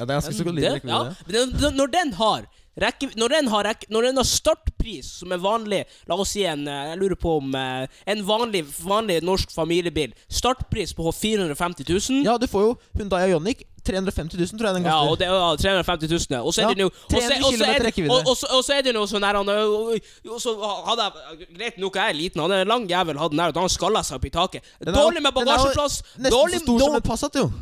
[0.00, 0.88] Ja, det ganske så god Det- rekkevidde.
[0.88, 1.52] ja.
[1.60, 2.46] Men Når den har
[2.80, 6.44] rekke, når, den har rekke, når den har startpris som er vanlig La oss si
[6.48, 10.14] en eh, Jeg lurer på om eh, En vanlig, vanlig norsk familiebil.
[10.30, 12.24] Startpris på 450 000.
[12.24, 13.66] Ja, du får jo Hyundai Ioniq.
[13.84, 15.10] 350 000, tror jeg den Ja, koster.
[15.10, 15.26] og det
[15.64, 16.20] ja, 350 000.
[16.30, 16.40] ja.
[16.44, 17.80] Og så er Ja, det jo og så- 300 er
[18.10, 19.98] og- og det noe sånn han, ø,
[20.30, 20.52] Og så
[20.86, 21.02] hadde
[21.38, 22.40] jeg Greit nok, jeg er liten.
[22.42, 24.30] Han er en lang jævel, hadde den der, og da han skalla seg opp i
[24.30, 24.62] taket.
[24.84, 26.02] Den jo- Dårlig med den jo bagasjeplass.
[26.18, 27.52] Nesten Dårlig så stor som en Passat, jo.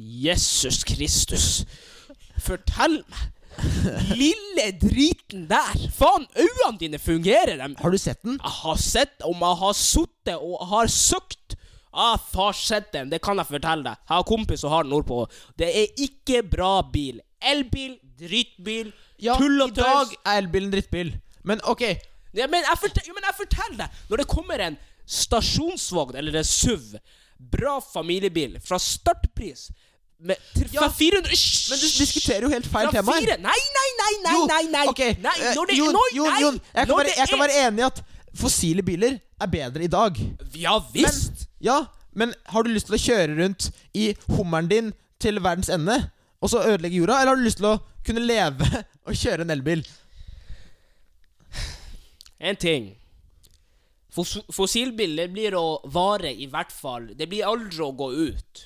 [0.00, 1.64] Jesus Kristus.
[2.40, 3.26] Fortell meg.
[4.16, 5.74] Lille driten der.
[5.92, 7.74] Faen, øynene dine fungerer, dem.
[7.80, 8.38] Har du sett den?
[8.40, 11.56] Jeg har sett om jeg har sittet og har søkt.
[11.90, 13.98] Jeg har sett den, det kan jeg fortelle deg.
[14.06, 15.24] Jeg har kompis som har den nordpå.
[15.58, 17.18] Det er ikke bra bil.
[17.42, 20.16] Elbil, drittbil, Ja, tull og i dag tøys.
[20.24, 21.10] er elbilen drittbil.
[21.44, 21.82] Men ok,
[22.32, 23.94] Ja, men, jeg fortel, jo, men jeg forteller deg.
[24.08, 24.76] Når det kommer en
[25.10, 26.94] stasjonsvogn eller en SUV,
[27.40, 29.70] bra familiebil, fra startpris
[30.20, 30.36] med
[30.72, 31.70] Ja, 400 Hysj!
[31.70, 33.36] men du diskuterer jo helt feil tema her.
[33.40, 34.86] Nei, nei, nei, nei, Jo, nei, nei.
[34.92, 35.16] Okay.
[35.22, 37.42] nei eh, når det, Jon, når, Jon, nei, Jon, jeg kan, når være, jeg kan
[37.44, 38.02] være enig i at
[38.40, 40.20] fossile biler er bedre i dag.
[40.60, 41.46] Ja visst.
[41.64, 41.78] Ja,
[42.12, 45.98] men har du lyst til å kjøre rundt i hummeren din til verdens ende,
[46.40, 48.68] og så ødelegge jorda, eller har du lyst til å kunne leve
[49.06, 49.84] og kjøre en elbil?
[52.40, 52.94] En ting.
[54.10, 58.62] Fos fossilbiler blir å vare i hvert fall Det blir aldri å gå ut.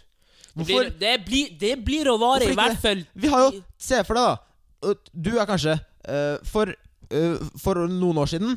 [0.55, 3.99] Det blir, det, blir, det blir å vare i hvert fall Vi har jo Se
[4.07, 4.93] for deg, da.
[5.11, 6.71] Du er kanskje uh, For,
[7.11, 8.55] uh, for noen år siden,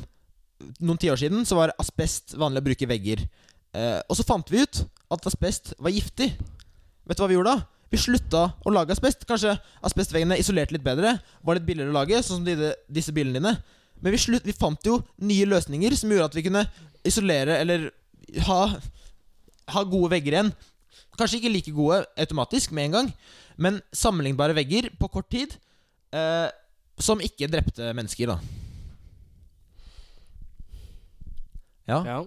[0.78, 3.24] noen tiår siden, så var asbest vanlig å bruke i vegger.
[3.74, 4.84] Uh, og så fant vi ut
[5.14, 6.32] at asbest var giftig.
[7.08, 7.66] Vet du hva vi gjorde da?
[7.88, 9.24] Vi slutta å lage asbest.
[9.28, 9.54] Kanskje
[9.86, 13.54] asbestveggene isolerte litt bedre, var litt billigere å lage, sånn som de, disse bilene dine.
[14.02, 16.66] Men vi, slutt, vi fant jo nye løsninger som gjorde at vi kunne
[17.08, 17.88] isolere eller
[18.46, 18.60] ha,
[19.72, 20.52] ha gode vegger igjen.
[21.18, 23.12] Kanskje ikke like gode automatisk med en gang,
[23.58, 25.56] men sammenlignbare vegger på kort tid.
[26.14, 26.48] Eh,
[26.98, 28.38] som ikke drepte mennesker, da.
[31.88, 32.02] Ja.
[32.04, 32.18] Ja.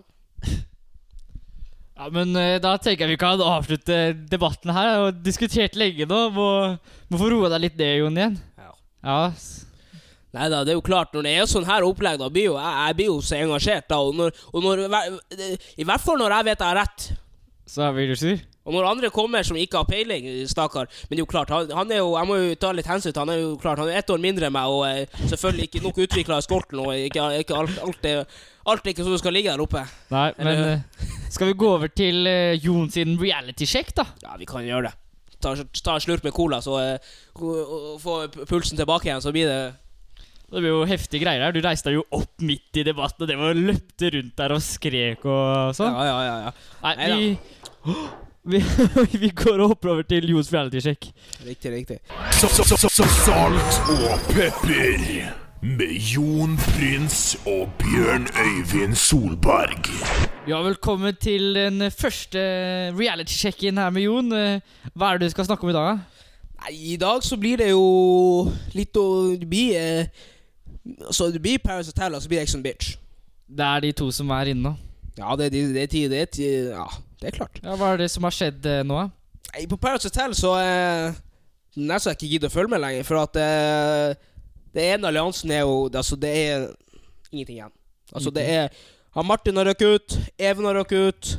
[2.02, 3.98] Ja, men eh, da tenker jeg vi kan avslutte
[4.32, 5.04] debatten her.
[5.06, 6.22] Og diskutert lenge nå.
[6.34, 6.48] Må,
[7.12, 8.40] må få roe deg litt ned, Jon, igjen.
[8.58, 8.72] Ja.
[9.06, 9.20] Ja.
[10.32, 12.56] Nei da, det er jo klart, når det er sånn her opplegg, da blir jo
[12.56, 14.00] jeg, jeg blir jo så engasjert, da.
[14.00, 14.86] Og når, og når
[15.76, 17.08] I hvert fall når jeg vet jeg har rett.
[17.68, 18.40] Så blir du sur.
[18.62, 21.72] Og når andre kommer som ikke har peiling, stakkar Men det er jo klart, han,
[21.74, 23.90] han er jo Jeg må jo ta litt hensyn til Han er jo klart Han
[23.90, 26.94] er ett år mindre enn meg, og eh, selvfølgelig ikke nok utvikla i skolten, og
[27.10, 28.40] ikke, ikke alt, alt, er,
[28.70, 29.82] alt er ikke sånn det skal ligge der oppe.
[30.14, 34.06] Nei, men eh, skal vi gå over til uh, Jon sin reality-sjekk, da?
[34.24, 34.94] Ja, vi kan gjøre det.
[35.42, 39.62] Ta, ta en slurk med cola, så og få pulsen tilbake igjen, så blir det
[40.52, 41.56] Det blir jo heftige greier her.
[41.56, 44.66] Du reiste deg jo opp midt i debatten, og det var løpte rundt der og
[44.66, 45.96] skrek og sånn.
[45.96, 46.36] Ja, ja, ja.
[46.50, 46.52] ja.
[46.84, 47.96] Nei, vi,
[48.44, 48.64] vi
[49.24, 51.06] Vi går og hopper over til Jons reality check.
[51.46, 51.98] Riktig, riktig.
[52.32, 59.86] Så- så- så- så- Salt og pepper med Jon Prins og Bjørn Øyvind Solberg.
[60.48, 62.40] Ja, velkommen til den første
[62.98, 64.34] reality check-in her med Jon.
[64.34, 64.60] Eh,
[64.96, 66.00] Hva er det du skal snakke om i dag?
[66.62, 70.06] Nei, i dag så blir det jo litt å bli eh,
[71.12, 72.96] Så det blir Paris Hotel, og så blir det Ex on Bitch.
[73.50, 74.76] Det er de to som er inne nå.
[75.22, 76.88] Ja, det, det, det er det tid Ja,
[77.22, 77.60] det er klart.
[77.64, 79.04] Ja, Hva er det som har skjedd eh, nå?
[79.52, 81.20] Nei, på Paradise Hotel så eh,
[81.78, 84.16] Nesten jeg ikke gidder å følge med lenger, for at eh,
[84.76, 86.66] det ene alliansen er jo Altså, det er
[87.32, 87.76] ingenting igjen.
[88.12, 88.74] Altså, det er
[89.16, 91.32] Han Martin har røkket ut, Even har røkket ut,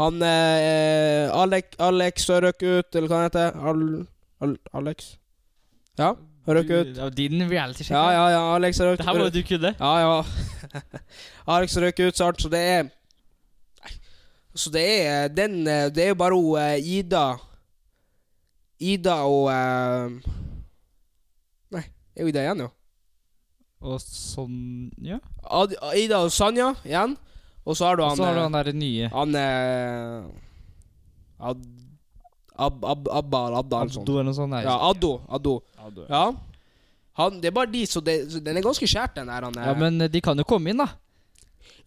[0.00, 3.58] han eh, Alek, Alex har røkket ut, eller hva han heter.
[3.62, 3.82] Al,
[4.42, 5.12] Al, Alex?
[6.00, 6.08] Ja,
[6.48, 6.88] har røkket ut.
[6.96, 7.94] Det er din reality-sjekk.
[7.94, 9.06] Ja, ja, ja, Alex har røkket ut.
[9.06, 9.70] Det her må du kunne.
[9.78, 10.80] Ja, ja.
[11.56, 12.90] Alex har røkket ut, sant, så det er.
[14.54, 17.24] Så det er den eh, Det er jo bare hun eh, Ida
[18.78, 20.22] Ida og Nei,
[21.74, 21.84] Nei,
[22.14, 22.70] er jo Ida igjen, jo.
[23.84, 25.18] Og Sonja?
[25.44, 27.16] Ad, Ida og Sanja igjen.
[27.64, 29.10] Og så har du Og han så har du eh, han derre nye.
[29.12, 30.24] Han eh,
[31.44, 31.62] Ad,
[32.56, 34.58] ab, ab, Abba eller Adda eller Addo eller noe sånt.
[34.64, 35.14] Ja, Addo.
[35.28, 35.54] Addo.
[35.84, 36.06] Addo.
[36.08, 36.26] Ja.
[37.20, 39.48] Han, det er bare de, så, det, så den er ganske skjært, den der.
[39.48, 40.88] Han, eh, Ja, men eh, de kan jo komme inn, da.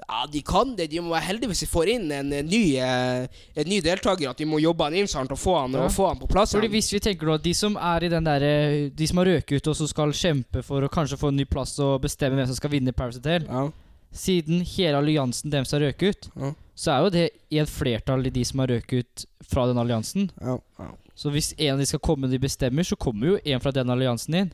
[0.07, 0.89] Ja, de kan det.
[0.91, 3.27] De må være heldige hvis de får inn en, eh, ny, eh,
[3.57, 4.29] en ny deltaker.
[4.29, 5.85] At de må jobbe han inn sånn og få han, Ja.
[5.85, 6.53] og få han på plass.
[6.53, 9.25] Fordi hvis vi tenker at De som er i den der, eh, De som har
[9.25, 12.35] røket ut og som skal kjempe for å kanskje få en ny plass og bestemme
[12.37, 13.69] hvem som skal vinne Paris Hotel ja.
[14.13, 16.53] Siden hele alliansen deres har røket ut, Ja.
[16.75, 19.75] så er jo det i et flertall i de som har røket ut fra den
[19.77, 20.29] alliansen.
[20.41, 23.59] Ja, ja, Så hvis en av de skal komme de bestemmer, så kommer jo en
[23.59, 24.51] fra den alliansen inn.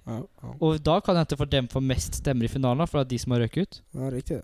[0.61, 3.31] Og da kan det hende for dem får mest stemmer i finalen, fra de som
[3.33, 3.81] har røket ut.
[3.93, 4.41] ja riktig.
[4.41, 4.43] det.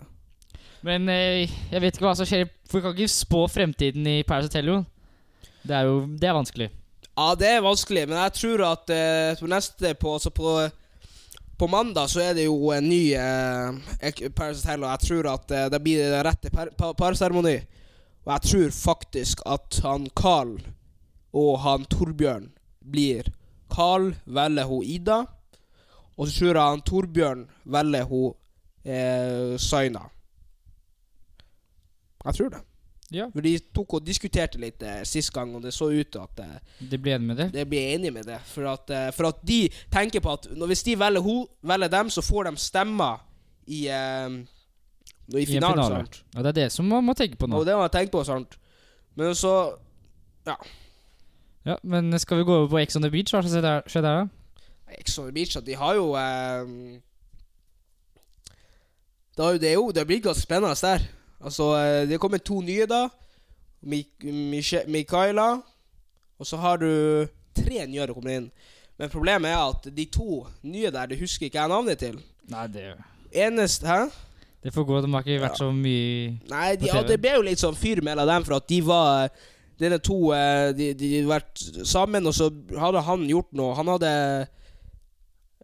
[0.86, 4.20] Men eh, jeg vet ikke hva som skjer, for vi kan ikke spå fremtiden i
[4.24, 4.70] Paris Hotel.
[5.66, 6.68] Det er jo det er vanskelig.
[7.20, 10.54] Ja, det er vanskelig, men jeg tror at eh, på neste på, altså på,
[11.60, 15.52] på mandag så er det jo en ny eh, Paris Hotel, og jeg tror at
[15.52, 17.58] eh, det blir den rette par- pa- parseremoni.
[18.24, 20.54] Og jeg tror faktisk at han Carl
[21.36, 22.48] og han Torbjørn
[22.92, 23.28] blir
[23.70, 25.18] Carl velger hun Ida,
[26.16, 27.44] og så tror jeg han Torbjørn
[27.76, 28.32] velger hun
[28.88, 30.06] eh, Saina.
[32.24, 32.60] Jeg tror det.
[33.10, 33.24] Ja.
[33.34, 36.40] For de tok og diskuterte litt eh, sist gang, og det så ut til at
[36.44, 37.48] eh, De blir enige med det.
[37.56, 38.36] de blir enige med det.
[38.46, 41.34] For at, eh, for at de tenker på at når, hvis de velger, ho,
[41.66, 43.24] velger dem, så får de stemmer
[43.66, 44.36] i, eh,
[45.34, 45.82] i I en finalen.
[45.82, 46.04] finale.
[46.04, 46.20] sant?
[46.36, 47.58] Ja, det er det som man må tenke på nå.
[47.58, 48.24] Og det må jeg tenke på.
[48.24, 48.58] sant?
[49.16, 49.76] Men så
[50.46, 50.54] Ja,
[51.66, 53.34] Ja, Men skal vi gå over på Ex on the Beach?
[53.34, 54.28] Hva der, skjer der da?
[54.98, 56.98] Ex on the Beach, at de har jo eh,
[59.36, 61.04] det, har jo, det er jo Det blir ganske spennende der.
[61.40, 63.08] Altså, eh, Det er kommet to nye, da.
[63.82, 64.24] Mik
[64.86, 65.62] Mikaela.
[66.38, 67.26] Og så har du
[67.56, 68.50] tre nye som kommer inn.
[68.98, 72.18] Men problemet er at de to nye der, det husker ikke jeg navnet til.
[72.50, 72.94] Nei, det,
[73.32, 74.10] Eneste Hæ?
[74.62, 75.00] det får gå.
[75.00, 78.02] De har ikke vært så mye Nei, de, ja, det ble jo litt sånn fyr
[78.04, 79.30] mellom dem, for at de var
[79.80, 83.72] Denne to eh, De de hadde vært sammen, og så hadde han gjort noe.
[83.78, 84.10] Han hadde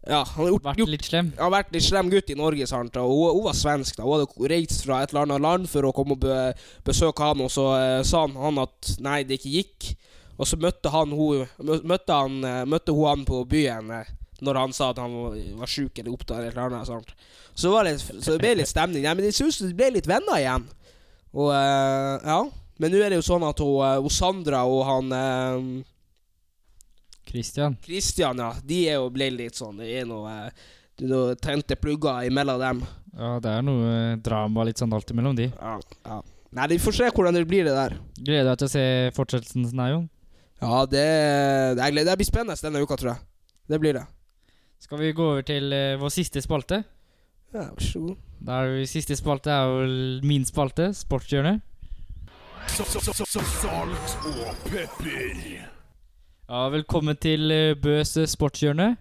[0.07, 1.31] Ja, han gjort, Vært litt slem.
[1.35, 2.95] han har vært litt slem gutt i Norge, sant?
[3.01, 3.97] og hun, hun var svensk.
[3.99, 6.37] da Hun hadde reist fra et eller annet land for å komme og be,
[6.87, 9.89] besøke han, og så uh, sa han, han at nei, det ikke gikk.
[10.37, 11.47] Og så møtte han hun
[11.89, 14.09] Møtte han, eh, møtte hun han på byen eh,
[14.45, 15.33] når han sa at han var,
[15.63, 16.85] var sjuk eller opptatt eller noe annet.
[16.91, 17.09] Sant?
[17.57, 19.01] Så, litt- så det ble litt stemning.
[19.07, 20.67] Ja, men jeg synes de ble litt venner igjen.
[21.33, 22.37] Og uh, ja.
[22.77, 25.57] Men nå er det jo sånn at hun, hun Sandra og han eh,
[27.27, 27.75] Christian.
[27.85, 30.65] Christian, ja, de er jo ble litt sånn Det er noe, eh,
[31.07, 32.81] noe tente plugger imellom dem.
[33.17, 35.49] Ja, det er noe eh, drama litt sånn alltid mellom de.
[35.53, 36.19] Ja, ja.
[36.57, 37.97] Nei, vi får se hvordan det blir, det der.
[38.23, 38.85] Gleder deg til å se
[39.17, 40.05] fortsettelsen, nei, Jon?
[40.61, 41.03] Ja, det,
[41.77, 43.25] det, er gled- det blir spennende denne uka, tror jeg.
[43.67, 44.05] Det blir det.
[44.81, 46.81] Skal vi gå over til uh, vår siste spalte?
[47.53, 48.17] Ja, vær så god.
[48.47, 49.95] Da er vi Siste spalte er vel
[50.27, 51.63] min spalte, Sportshjørnet.
[52.67, 52.97] Salt
[54.27, 55.76] og pepper.
[56.47, 58.93] Ja, velkommen til eh, Bøs eh, sportshjørne.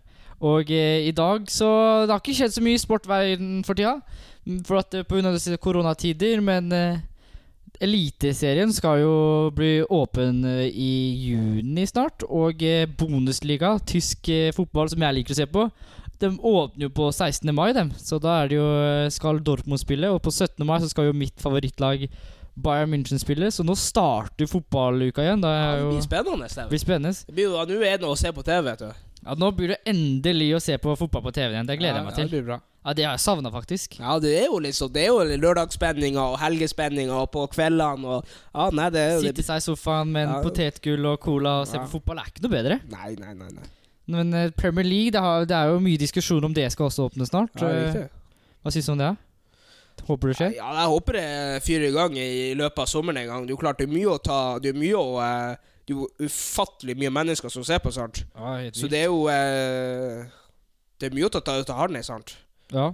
[0.42, 1.68] Og eh, i dag så
[2.02, 4.00] Det har ikke skjedd så mye i sportverden for tida.
[4.44, 5.04] mm, For at Pga.
[5.12, 6.98] grunn av koronatider, men eh,
[7.80, 9.14] Eliteserien skal jo
[9.54, 10.90] bli åpen eh, i
[11.22, 12.26] juni snart.
[12.26, 15.70] Og eh, Bundesliga, tysk eh, fotball som jeg liker å se på,
[16.18, 17.54] de åpner jo på 16.
[17.54, 17.94] mai, dem.
[17.94, 20.66] Så da er det jo, eh, skal Dortmund spille, og på 17.
[20.66, 22.08] mai så skal jo mitt favorittlag
[22.56, 25.40] Bayern München-spiller, Så nå starter fotballuka igjen.
[25.42, 26.48] Da Ja, er det blir spennende.
[26.48, 27.24] det blir spennende.
[27.26, 28.92] Det blir jo, Nå er det noe å se på TV, vet du.
[29.26, 31.66] Ja, Nå blir det endelig å se på fotball på TV igjen.
[31.66, 32.24] Det gleder jeg meg til.
[32.24, 32.60] Ja, det blir bra.
[32.86, 33.98] Ja, Det har jeg savna, faktisk.
[33.98, 38.24] Ja, det er jo sånn Det er jo lørdagsspenninger og helgespenninger og på kveldene og
[38.54, 40.42] Ja, nei, det er jo Sitte seg i sofaen med en Ja.
[40.42, 41.82] potetgull og cola og se Ja.
[41.84, 42.80] på fotball er ikke noe bedre.
[42.88, 43.48] Nei, nei, nei.
[43.50, 43.66] nei.
[44.08, 47.10] Men eh, Premier League, det, har, det er jo mye diskusjon om det skal også
[47.10, 47.50] åpne snart.
[47.60, 48.08] Ja, det er
[48.64, 49.16] Hva syns du om det?
[50.06, 50.52] Håper det skjer?
[50.58, 53.46] Ja, jeg håper det fyrer i gang i løpet av sommeren en gang.
[53.46, 55.94] Det er jo klart det er mye å ta Det er mye å eh, Det
[55.94, 58.22] er jo ufattelig mye mennesker som ser på, sant.
[58.36, 60.28] Ja, helt Så det er jo eh,
[61.00, 62.36] Det er mye å ta ut av hånda, sant.
[62.74, 62.92] Ja.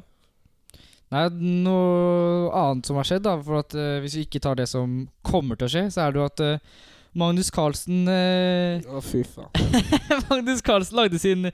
[1.13, 1.27] Nei,
[1.67, 5.03] noe annet som har skjedd, da, for at eh, hvis vi ikke tar det som
[5.27, 6.45] kommer til å skje, så er det jo at
[7.19, 9.51] Magnus Carlsen eh, Å, fy faen.
[10.31, 11.51] Magnus Carlsen lagde sin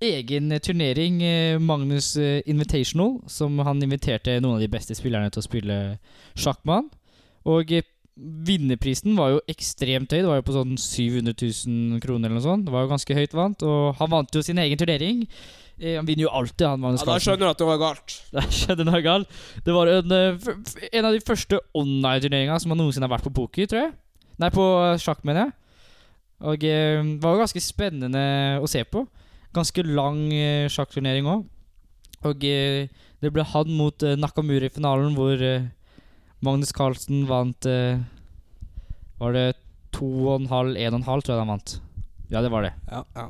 [0.00, 5.42] egen turnering, eh, Magnus eh, Invitational, som han inviterte noen av de beste spillerne til
[5.42, 5.78] å spille
[6.32, 6.88] sjakk med han.
[7.52, 7.84] Og eh,
[8.16, 10.22] vinnerprisen var jo ekstremt høy.
[10.22, 12.66] Det var jo på sånn 700 000 kroner eller noe sånt.
[12.68, 15.26] Det var jo ganske høyt vant, og han vant jo sin egen turnering.
[15.82, 17.12] Han vinner jo alltid, han Magnus Carlsen.
[17.12, 18.16] Ja, da skjønner du at det var galt.
[18.60, 19.40] Skjedde noe galt.
[19.66, 23.16] Det var en, eh, f f en av de første online-turneringene som han noensinne har
[23.16, 23.92] vært på poker, tror jeg.
[24.40, 24.64] Nei, på
[25.02, 25.58] sjakk, mener jeg.
[26.42, 28.22] Og eh, det var jo ganske spennende
[28.62, 29.04] å se på.
[29.54, 31.44] Ganske lang eh, sjakkturnering òg.
[32.28, 32.88] Og eh,
[33.22, 35.38] det ble han mot eh, Nakamura i finalen, hvor
[36.42, 37.66] Magnus Carlsen vant
[39.22, 39.46] Var det
[39.94, 41.74] to og en halv, en og en halv, tror jeg han vant.
[42.32, 42.72] Ja, det var det.
[42.90, 43.28] Ja, ja.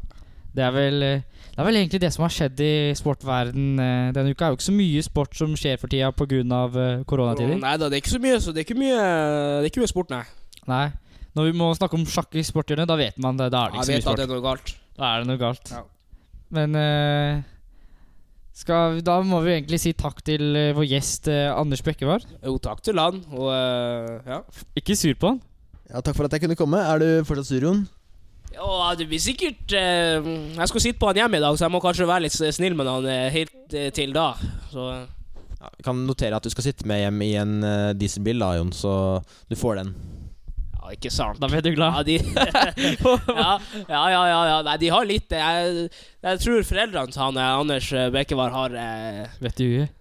[0.53, 4.37] Det er vel Det er vel egentlig det som har skjedd i sportverden denne uka.
[4.37, 7.03] Det er jo ikke så mye sport som skjer for tida pga.
[7.09, 7.59] Koronatider.
[7.61, 9.85] Nei da, det er ikke så mye, så det er ikke mye Det er ikke
[9.85, 10.23] mye sport, nei.
[10.71, 10.93] Nei.
[11.35, 13.51] Når vi må snakke om sjakk i sporthjørnet, da vet man det.
[13.55, 14.19] Da er det Jeg ikke så mye at sport.
[14.21, 14.75] det er noe galt.
[14.99, 15.71] Da er det noe galt.
[15.73, 15.83] Ja.
[16.53, 17.43] Men eh,
[18.53, 22.27] skal, vi- da må vi egentlig si takk til eh, vår gjest eh, Anders Bekkevar.
[22.45, 24.43] Jo, takk til han, og eh, ja.
[24.77, 25.41] Ikke sur på han.
[25.93, 26.79] Ja, Takk for at jeg kunne komme.
[26.81, 27.83] Er du fortsatt sur, Jon?
[28.53, 30.21] Ja, det blir sikkert eh,
[30.59, 32.77] Jeg skal sitte på han hjemme i dag, så jeg må kanskje være litt snill
[32.77, 34.35] med han helt eh, til da.
[34.73, 34.87] Så
[35.63, 38.49] Ja, vi kan notere at du skal sitte med hjem i en uh, dieselbil, da,
[38.59, 38.93] Jon, så
[39.49, 39.93] du får den.
[40.83, 41.39] Ja, ikke sant.
[41.39, 41.95] Da blir du glad.
[41.95, 42.17] Ja, de
[43.39, 43.53] ja,
[43.87, 44.57] ja, ja, ja, ja.
[44.67, 45.91] Nei, de har litt eh, Jeg,
[46.27, 49.93] jeg tror foreldrene til han eh, Anders eh, Bekkevar har eh, Vet i huet?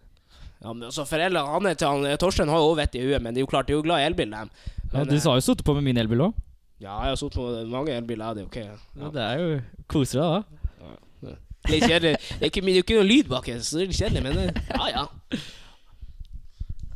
[0.62, 3.22] Ja, men altså Foreldrene han er til han, Torstein har jo også vett i huet,
[3.22, 4.50] men de er jo klart de er jo glad i elbil, dem.
[4.92, 6.36] Ja, Men, du sa jo sittet på med min elbil òg.
[6.82, 8.60] Ja, jeg har sittet på mange elbiler, det er ok.
[8.66, 8.76] Ja,
[9.06, 9.10] Ja.
[9.16, 9.56] det er jo
[9.90, 11.38] koselig, da.
[11.70, 12.14] Litt kjedelig.
[12.18, 14.40] Det er ikke, det er ikke noe lyd bak, så det er litt kjedelig, men
[14.50, 15.04] ja, ja,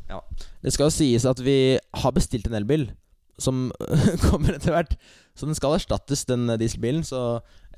[0.09, 0.19] ja.
[0.65, 1.57] Det skal jo sies at vi
[2.01, 2.87] har bestilt en elbil
[3.41, 3.67] som
[4.29, 4.95] kommer etter hvert.
[5.35, 7.03] Så den skal erstattes, den eh, dieselbilen.
[7.03, 7.21] Så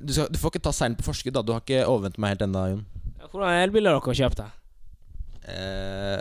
[0.00, 1.42] du, skal, du får ikke ta seilen på forskudd, da.
[1.42, 2.84] Du har ikke overventet meg helt ennå, Jon.
[3.18, 4.42] Ja, Hvordan elbiler har dere kjøpt?
[4.42, 4.48] da?
[5.48, 6.20] Eh,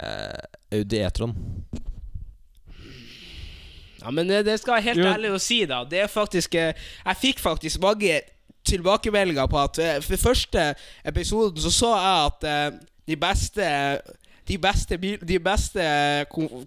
[0.00, 1.36] eh, Audi E-tron.
[4.04, 5.10] Ja, men det, det skal jeg helt Jo.
[5.14, 5.82] ærlig å si, da.
[5.88, 6.74] Det er faktisk eh,
[7.06, 8.18] Jeg fikk faktisk mange
[8.68, 10.66] tilbakemeldinger på at eh, For første
[11.08, 13.70] episoden så så jeg at eh, de beste
[14.44, 15.84] de beste, bil, de, beste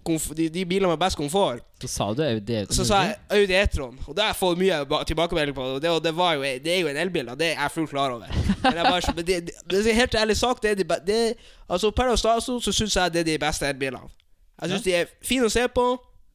[0.02, 2.56] komf, de, de bilene med best komfort Så sa du Audi.
[2.74, 5.66] Så sa jeg Audi E-tron, og det har jeg fått mye tilbakemelding på.
[5.76, 7.36] Og det, og det, var jo, det er jo en elbil, da.
[7.38, 8.32] Det er jeg fullt klar over.
[8.64, 9.36] Men jeg bare, det,
[9.70, 11.20] det, er helt ærlig sagt, det er de, det,
[11.68, 14.10] altså per dags så syns jeg det er de beste elbilene.
[14.58, 15.86] Jeg syns de er fine å se på,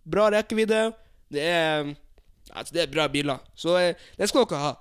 [0.08, 0.86] bra rekkevidde.
[1.34, 1.92] Det er
[2.54, 3.44] altså, Det er bra biler.
[3.56, 4.74] Så eh, det skal dere ha.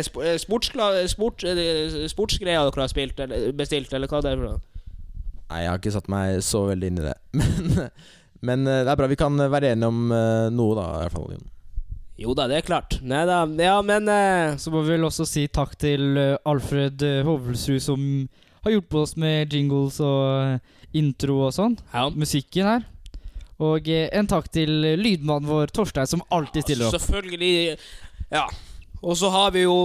[0.00, 4.40] Sportsgreier sport, eh, sport, eh, sportsgreier dere har spilt, eller bestilt, eller hva det er
[4.40, 4.75] for noe.
[5.50, 7.16] Nei, jeg har ikke satt meg så veldig inn i det.
[7.38, 7.90] Men,
[8.46, 10.82] men eh, det er bra vi kan være enige om eh, noe, da.
[10.96, 11.46] I hvert fall, Jon.
[12.20, 12.98] Jo da, det er klart.
[13.04, 13.42] Nei da.
[13.60, 17.80] Ja, men eh, Så må vi vel også si takk til eh, Alfred eh, Hovelsrud,
[17.84, 18.04] som
[18.64, 20.20] har hjulpet oss med jingles og
[20.56, 21.78] eh, intro og sånn.
[21.92, 22.06] ja.
[22.16, 22.86] Musikken her.
[23.62, 26.96] Og eh, en takk til eh, lydmannen vår, Torstein, som alltid stiller opp.
[26.98, 27.76] Selvfølgelig.
[28.32, 28.46] Ja.
[29.00, 29.76] Og så har vi jo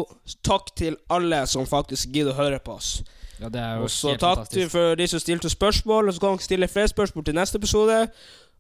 [0.48, 2.94] takk til alle som faktisk gidder å høre på oss.
[3.42, 4.72] Ja, det er jo Og så helt takk fantastisk.
[4.72, 6.08] for de som stilte spørsmål.
[6.08, 7.98] Og så kan dere stille flere spørsmål til neste episode.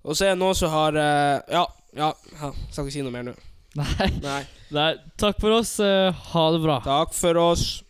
[0.04, 1.66] Og så er det noen som har eh, Ja,
[1.96, 2.12] ja,
[2.42, 2.50] ja.
[2.72, 3.36] Skal ikke si noe mer nå.
[3.78, 4.42] Nei, Nei.
[4.76, 4.90] nei,
[5.22, 5.78] takk for oss.
[5.80, 6.80] eh, ha det bra.
[6.84, 7.84] Takk for oss.